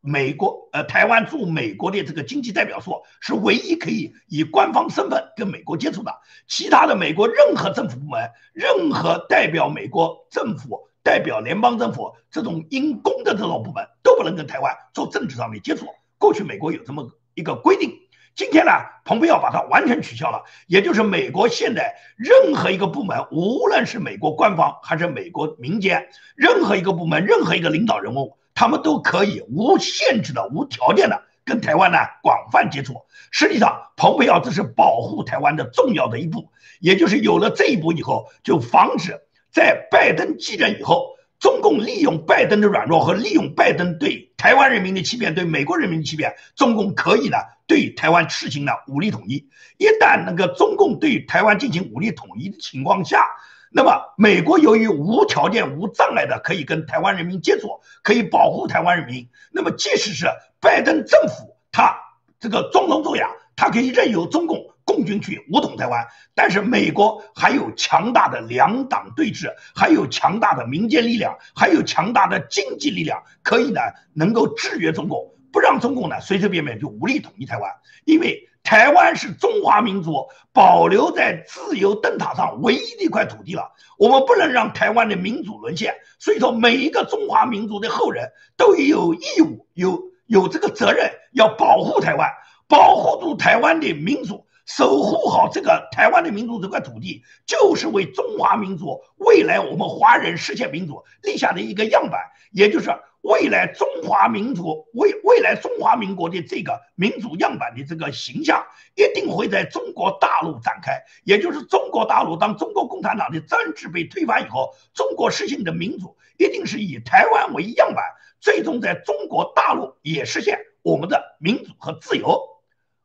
[0.00, 15.86] 美国呃台湾驻美国的这个经济代表处是唯一可以以官方身份跟美国接触的，其他的美国任何政府部门、任何代表美国政府、代表联邦政府这种因公的这种部门都不能跟台湾做政治上的接触。
[16.18, 18.01] 过去美国有这么一个规定。
[18.34, 18.72] 今天呢，
[19.04, 33.02] 蓬佩奥把它完全取消了，也就是美国现在任何一个部门，无论是美国官方还是美国民间，任何一个部门、任何一个领导人物，他们都可以无限制的、无条件的跟台湾呢广泛接触。
[33.30, 36.48] 实际上，蓬佩奥这是保护台湾的重要的一步，
[36.80, 39.20] 也就是有了这一步以后，就防止
[39.52, 41.16] 在拜登继任以后。
[41.42, 47.36] 中共利用拜登的软弱和利用拜登对台湾人民的欺骗、对美国人民的欺骗，中共可以呢
[47.66, 49.48] 对台湾实行了武力统一。
[49.76, 53.26] 一旦那个中共对台湾进行武力统一的情况下，
[53.72, 59.28] 那么美国由于无条件、无障碍的可以跟台湾人民接触，可以保护台湾人民。
[59.50, 60.26] 那么即使是
[60.60, 61.92] 拜登政府他
[62.38, 64.71] 这个装聋作哑，他可以任由中共。
[64.84, 73.80] 共军去武统台湾，但是美国还有强大的两党对峙，还有强大的民间力量，还有强大的经济力量，可以呢
[74.12, 77.70] 能够制约中共，不让中共呢随随便便就武力统一台湾。
[78.04, 85.94] 因为台湾是中华民族保留在自由灯塔上唯一的一块土地了，我们不能让台湾的民主沦陷。
[86.18, 92.30] 所以说，每一个中华民族的后人都有义务、有有这个责任要保护台湾，
[92.68, 94.46] 保护住台湾的民主。
[94.64, 102.20] 守护好这个台湾的民主这块土地，就是为中华民族未来我们华人实现民主立下的一个样板，
[102.52, 102.90] 也就是
[103.22, 111.02] 未来中华民族未未来中华民国的这个民主样板的这个形象，一定会在中国大陆展开。
[111.24, 118.04] 也就是中国大陆，当中国共产党的专制被推翻以后，中国实行的民主一定是以台湾为样板，
[118.40, 122.51] 最终在中国大陆也实现我们的民主和自由。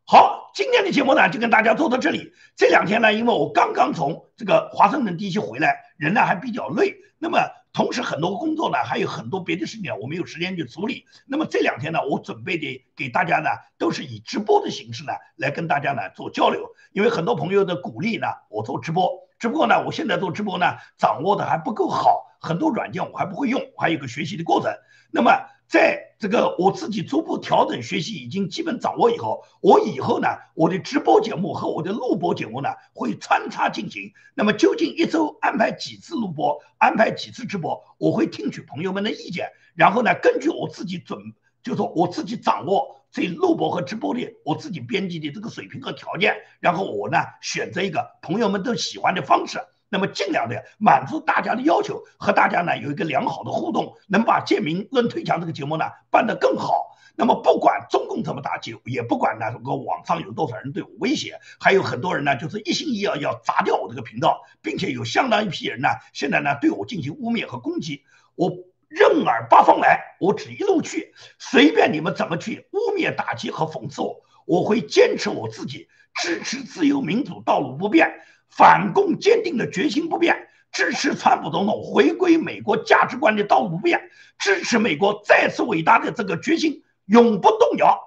[0.09, 2.31] 好，今天的节目呢就跟大家做到这里。
[2.55, 6.95] 这两天呢，因为我刚刚从这个华盛顿地区回来，人呢还比较累。
[7.19, 7.37] 那么
[7.73, 11.03] 同时很多工作呢，还有很多别的事情，我没有时间去处理。
[11.25, 16.65] 那么这两天呢，我准备的给大家呢，都是以直播的形式呢来跟大家呢做交流。
[16.93, 19.11] 因为很多朋友的鼓励呢，我做直播。
[19.39, 24.71] 只不过呢，我现在做直播呢，掌握的还不够好，很多软件我还不会用，还有个学习的过程。
[25.11, 25.33] 那么。
[25.68, 34.13] 在这个我自己逐步调整学习已经基本掌握以后，我以后呢，我的直播节目和我的录播节目呢会穿插进行。
[34.34, 41.20] 那么究竟一周安排几次录播，安排几次直播，我会听取朋友们的意见，然后呢，根据我自己准，
[41.61, 49.59] 就说我自己掌握这录播和直播的我自己编辑的这个水平和条件，然后我呢选择一个朋友们都喜欢的方式。
[49.89, 56.95] 那么尽量的满足大家的要求，和大家呢有一个良好的互动，能把《建民论推墙》这个节目呢办得更好。
[57.19, 68.03] 那么不管中共怎么打击，也不管呢这个网上有多少人对我威胁，还有很多人呢就是一心一意要砸掉我这个频道，并且有相当一批人呢现在呢对我进行污蔑和攻击，
[68.35, 68.51] 我
[68.88, 78.13] 任耳八方来，我只一路去，随便你们怎么去污蔑、打击和讽刺我，我会坚持我自己支持自由民主道路不变，
[78.49, 80.47] 反共坚定的决心不变。
[80.71, 87.99] 支持川普总统回归美国价值观的道路不变，支持美国再次伟大的这个决心永不动摇。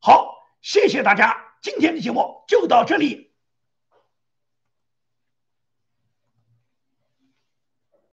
[0.00, 3.31] 好，谢谢大家，今天的节目就到这里。